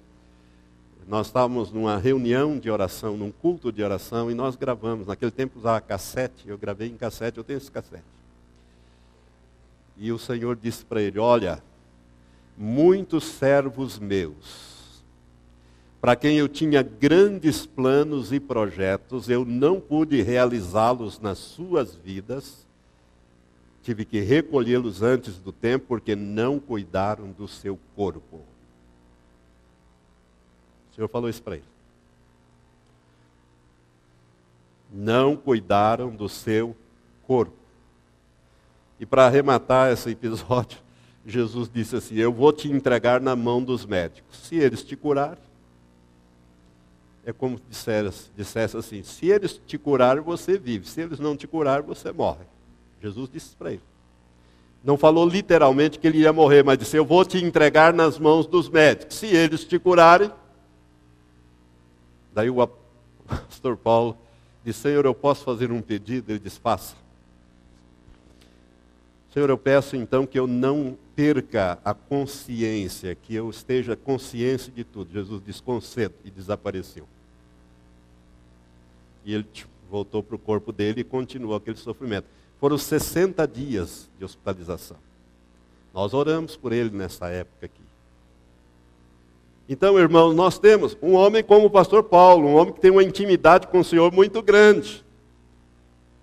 [1.07, 5.07] Nós estávamos numa reunião de oração, num culto de oração, e nós gravamos.
[5.07, 8.03] Naquele tempo usava cassete, eu gravei em cassete, eu tenho esse cassete.
[9.97, 11.63] E o Senhor disse para ele: Olha,
[12.55, 15.03] muitos servos meus,
[15.99, 22.68] para quem eu tinha grandes planos e projetos, eu não pude realizá-los nas suas vidas
[23.81, 28.37] tive que recolhê-los antes do tempo porque não cuidaram do seu corpo.
[30.91, 31.65] O Senhor falou isso para ele.
[34.91, 36.75] Não cuidaram do seu
[37.25, 37.53] corpo.
[38.99, 40.79] E para arrematar esse episódio,
[41.25, 44.37] Jesus disse assim: Eu vou te entregar na mão dos médicos.
[44.39, 45.49] Se eles te curarem,
[47.25, 50.87] é como dissesse, dissesse assim: se eles te curarem, você vive.
[50.87, 52.45] Se eles não te curarem, você morre.
[53.01, 53.81] Jesus disse para ele.
[54.83, 58.47] Não falou literalmente que ele ia morrer, mas disse: Eu vou te entregar nas mãos
[58.47, 59.17] dos médicos.
[59.17, 60.31] Se eles te curarem.
[62.33, 62.69] Daí o
[63.27, 64.17] pastor Paulo
[64.63, 66.31] disse: Senhor, eu posso fazer um pedido?
[66.31, 66.95] Ele disse: Faça.
[69.33, 74.85] Senhor, eu peço então que eu não perca a consciência, que eu esteja consciente de
[74.85, 75.11] tudo.
[75.11, 77.05] Jesus disse: Concedo, e desapareceu.
[79.25, 79.45] E ele
[79.89, 82.27] voltou para o corpo dele e continuou aquele sofrimento.
[82.59, 84.97] Foram 60 dias de hospitalização.
[85.93, 87.81] Nós oramos por ele nessa época aqui.
[89.67, 93.03] Então, irmãos, nós temos um homem como o pastor Paulo, um homem que tem uma
[93.03, 95.05] intimidade com o Senhor muito grande.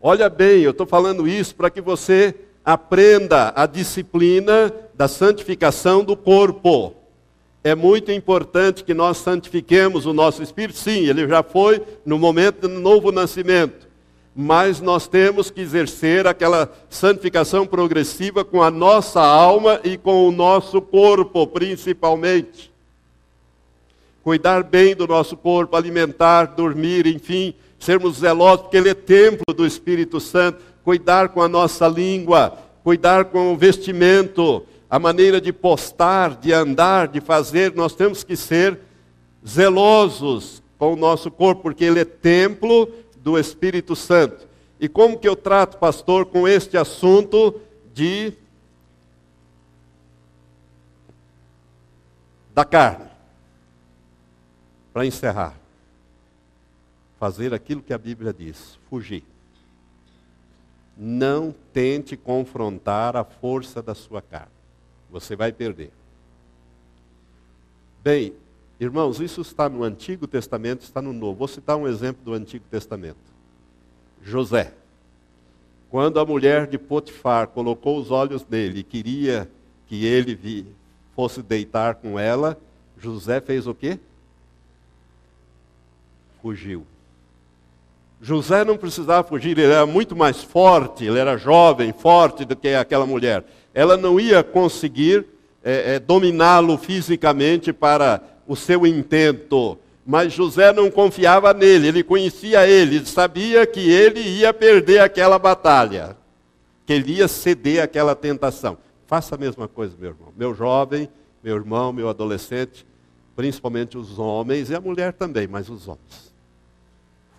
[0.00, 2.34] Olha bem, eu estou falando isso para que você
[2.64, 6.94] aprenda a disciplina da santificação do corpo.
[7.64, 10.78] É muito importante que nós santifiquemos o nosso espírito.
[10.78, 13.85] Sim, ele já foi no momento do novo nascimento
[14.38, 20.30] mas nós temos que exercer aquela santificação progressiva com a nossa alma e com o
[20.30, 22.70] nosso corpo, principalmente.
[24.22, 29.64] Cuidar bem do nosso corpo, alimentar, dormir, enfim, sermos zelosos, porque ele é templo do
[29.64, 30.62] Espírito Santo.
[30.84, 37.08] Cuidar com a nossa língua, cuidar com o vestimento, a maneira de postar, de andar,
[37.08, 38.78] de fazer, nós temos que ser
[39.48, 42.86] zelosos com o nosso corpo, porque ele é templo
[43.26, 44.46] do Espírito Santo.
[44.78, 47.60] E como que eu trato, pastor, com este assunto
[47.92, 48.32] de
[52.54, 53.10] da carne.
[54.92, 55.58] Para encerrar,
[57.18, 59.24] fazer aquilo que a Bíblia diz: fugir.
[60.96, 64.54] Não tente confrontar a força da sua carne.
[65.10, 65.90] Você vai perder.
[68.04, 68.32] Bem,
[68.78, 71.38] irmãos, isso está no Antigo Testamento, está no Novo.
[71.38, 73.16] Vou citar um exemplo do Antigo Testamento.
[74.22, 74.72] José.
[75.90, 79.48] Quando a mulher de Potifar colocou os olhos nele e queria
[79.86, 80.66] que ele
[81.14, 82.58] fosse deitar com ela,
[82.98, 83.98] José fez o quê?
[86.42, 86.84] Fugiu.
[88.20, 92.68] José não precisava fugir, ele era muito mais forte, ele era jovem, forte do que
[92.68, 93.44] aquela mulher.
[93.74, 95.26] Ela não ia conseguir
[95.62, 99.78] é, é, dominá-lo fisicamente para o seu intento.
[100.04, 106.16] Mas José não confiava nele, ele conhecia ele, sabia que ele ia perder aquela batalha,
[106.86, 108.78] que ele ia ceder àquela tentação.
[109.06, 110.32] Faça a mesma coisa, meu irmão.
[110.36, 111.08] Meu jovem,
[111.42, 112.86] meu irmão, meu adolescente,
[113.34, 116.32] principalmente os homens e a mulher também, mas os homens.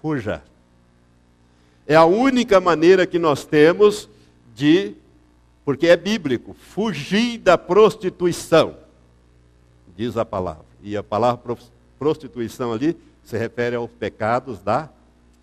[0.02, 0.44] Fuja.
[1.88, 4.10] É a única maneira que nós temos
[4.54, 4.94] de,
[5.64, 8.78] porque é bíblico, fugir da prostituição,
[9.96, 10.67] diz a palavra.
[10.88, 11.58] E a palavra
[12.00, 14.88] prostituição ali se refere aos pecados da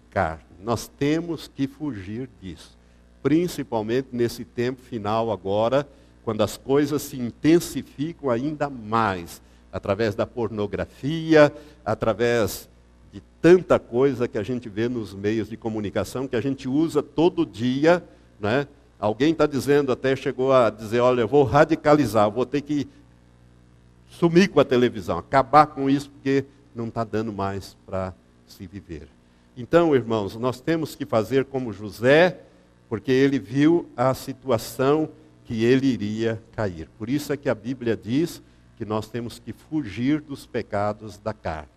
[0.09, 0.42] carne.
[0.62, 2.78] Nós temos que fugir disso,
[3.22, 5.86] principalmente nesse tempo final agora,
[6.24, 11.53] quando as coisas se intensificam ainda mais, através da pornografia,
[11.84, 12.66] através
[13.12, 17.03] de tanta coisa que a gente vê nos meios de comunicação, que a gente usa
[17.03, 18.03] todo dia,
[18.40, 18.66] né?
[18.99, 22.88] Alguém está dizendo, até chegou a dizer, olha, eu vou radicalizar, vou ter que
[24.18, 26.44] sumir com a televisão, acabar com isso, porque
[26.74, 28.14] não está dando mais para
[28.46, 29.08] se viver.
[29.56, 32.40] Então, irmãos, nós temos que fazer como José,
[32.88, 35.08] porque ele viu a situação
[35.44, 36.88] que ele iria cair.
[36.98, 38.42] Por isso é que a Bíblia diz
[38.76, 41.68] que nós temos que fugir dos pecados da carne.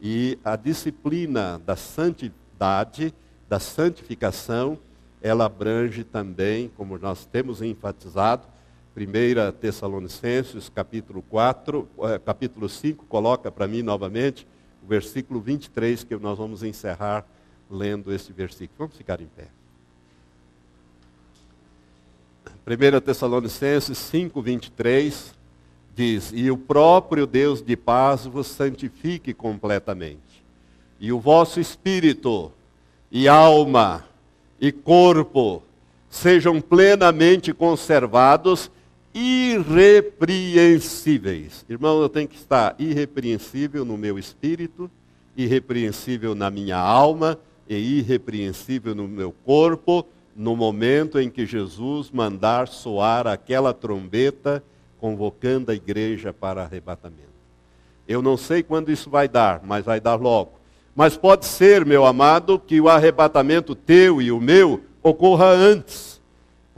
[0.00, 3.12] E a disciplina da santidade,
[3.48, 4.78] da santificação,
[5.20, 8.46] ela abrange também, como nós temos enfatizado,
[8.96, 14.46] 1 Tessalonicenses, capítulo 4, eh, capítulo 5, coloca para mim novamente
[14.82, 17.24] o versículo 23, que nós vamos encerrar
[17.70, 18.78] lendo esse versículo.
[18.78, 19.46] Vamos ficar em pé.
[22.66, 25.34] 1 Tessalonicenses 5, 23
[25.94, 30.44] diz: E o próprio Deus de paz vos santifique completamente,
[30.98, 32.50] e o vosso espírito,
[33.08, 34.04] e alma,
[34.60, 35.62] e corpo
[36.08, 38.68] sejam plenamente conservados
[39.14, 41.64] irrepreensíveis.
[41.68, 44.90] Irmão, eu tenho que estar irrepreensível no meu espírito,
[45.36, 47.38] irrepreensível na minha alma
[47.68, 54.64] e irrepreensível no meu corpo, no momento em que Jesus mandar soar aquela trombeta
[54.98, 57.28] convocando a igreja para arrebatamento.
[58.06, 60.60] Eu não sei quando isso vai dar, mas vai dar logo.
[60.94, 66.09] Mas pode ser, meu amado, que o arrebatamento teu e o meu ocorra antes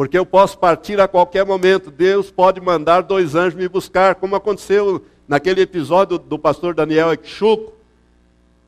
[0.02, 1.88] porque eu posso partir a qualquer momento.
[1.88, 7.72] Deus pode mandar dois anjos me buscar, como aconteceu naquele episódio do pastor Daniel Ekchuco,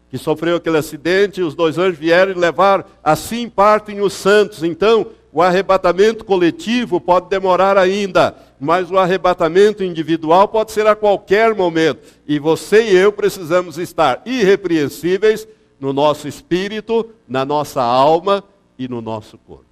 [0.09, 2.85] que sofreu aquele acidente, os dois anjos vieram e levaram.
[3.03, 4.62] Assim partem os santos.
[4.62, 11.53] Então, o arrebatamento coletivo pode demorar ainda, mas o arrebatamento individual pode ser a qualquer
[11.53, 11.99] momento.
[12.28, 15.49] E você e eu precisamos estar irrepreensíveis
[15.80, 18.45] no nosso espírito, na nossa alma
[18.79, 19.64] e no nosso corpo.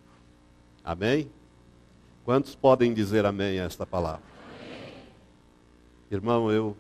[0.85, 1.31] Amém?
[2.25, 4.23] Quantos podem dizer amém a esta palavra?
[4.61, 4.95] Amém.
[6.11, 6.77] Irmão, eu,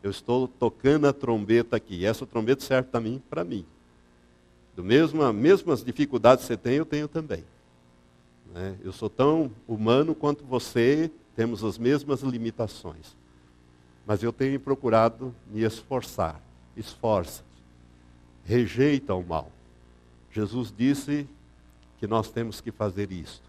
[0.00, 2.06] eu estou tocando a trombeta aqui.
[2.06, 3.66] Essa trombeta serve também para mim.
[4.76, 7.44] Do mesmo, mesmas dificuldades que você tem, eu tenho também.
[8.54, 8.76] Né?
[8.80, 13.16] Eu sou tão humano quanto você, temos as mesmas limitações.
[14.06, 16.40] Mas eu tenho procurado me esforçar.
[16.76, 17.42] Esforça.
[18.44, 19.50] Rejeita o mal.
[20.30, 21.28] Jesus disse
[21.98, 23.47] que nós temos que fazer isto.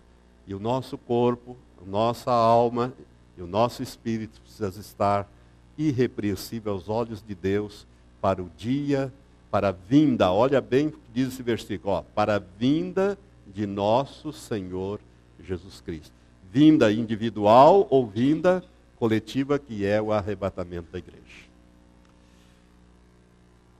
[0.49, 2.91] E o nosso corpo, a nossa alma
[3.37, 5.31] e o nosso espírito precisam estar
[5.77, 7.85] irrepreensível aos olhos de Deus
[8.19, 9.13] para o dia,
[9.51, 10.31] para a vinda.
[10.31, 13.15] Olha bem o que diz esse versículo, ó, para a vinda
[13.45, 14.99] de nosso Senhor
[15.39, 16.11] Jesus Cristo.
[16.51, 18.63] Vinda individual ou vinda
[18.97, 21.21] coletiva, que é o arrebatamento da igreja.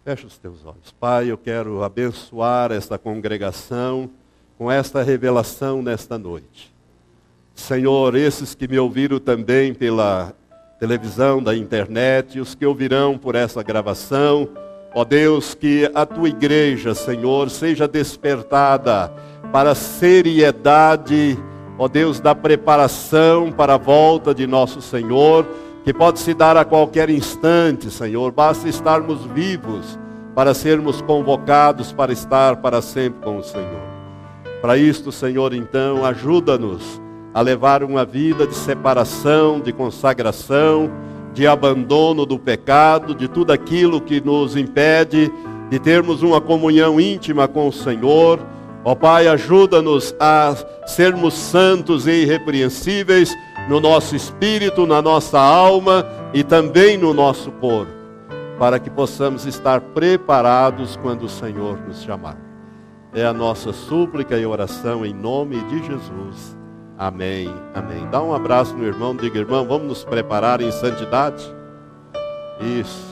[0.06, 0.92] Fecha os teus olhos.
[1.00, 4.08] Pai, eu quero abençoar esta congregação
[4.60, 6.70] com esta revelação nesta noite.
[7.56, 10.34] Senhor, esses que me ouviram também pela
[10.78, 14.50] televisão, da internet, os que ouvirão por essa gravação,
[14.94, 19.10] ó Deus, que a tua igreja, Senhor, seja despertada
[19.50, 21.40] para a seriedade,
[21.78, 25.48] ó Deus, da preparação para a volta de nosso Senhor
[25.86, 28.34] que pode se dar a qualquer instante, Senhor.
[28.34, 29.98] Basta estarmos vivos
[30.36, 33.89] para sermos convocados para estar para sempre com o Senhor.
[34.62, 37.02] Para isto, Senhor, então, ajuda-nos
[37.34, 40.92] a levar uma vida de separação, de consagração,
[41.34, 45.32] de abandono do pecado, de tudo aquilo que nos impede
[45.70, 48.40] de termos uma comunhão íntima com o Senhor.
[48.84, 50.56] Ó Pai, ajuda-nos a
[50.88, 53.36] sermos santos e irrepreensíveis
[53.70, 57.92] no nosso espírito, na nossa alma e também no nosso corpo,
[58.58, 62.49] para que possamos estar preparados quando o Senhor nos chamar.
[63.14, 66.56] É a nossa súplica e oração em nome de Jesus.
[66.98, 67.50] Amém.
[67.74, 68.08] Amém.
[68.12, 71.44] Dá um abraço no irmão, diga, irmão, vamos nos preparar em santidade?
[72.60, 73.09] Isso.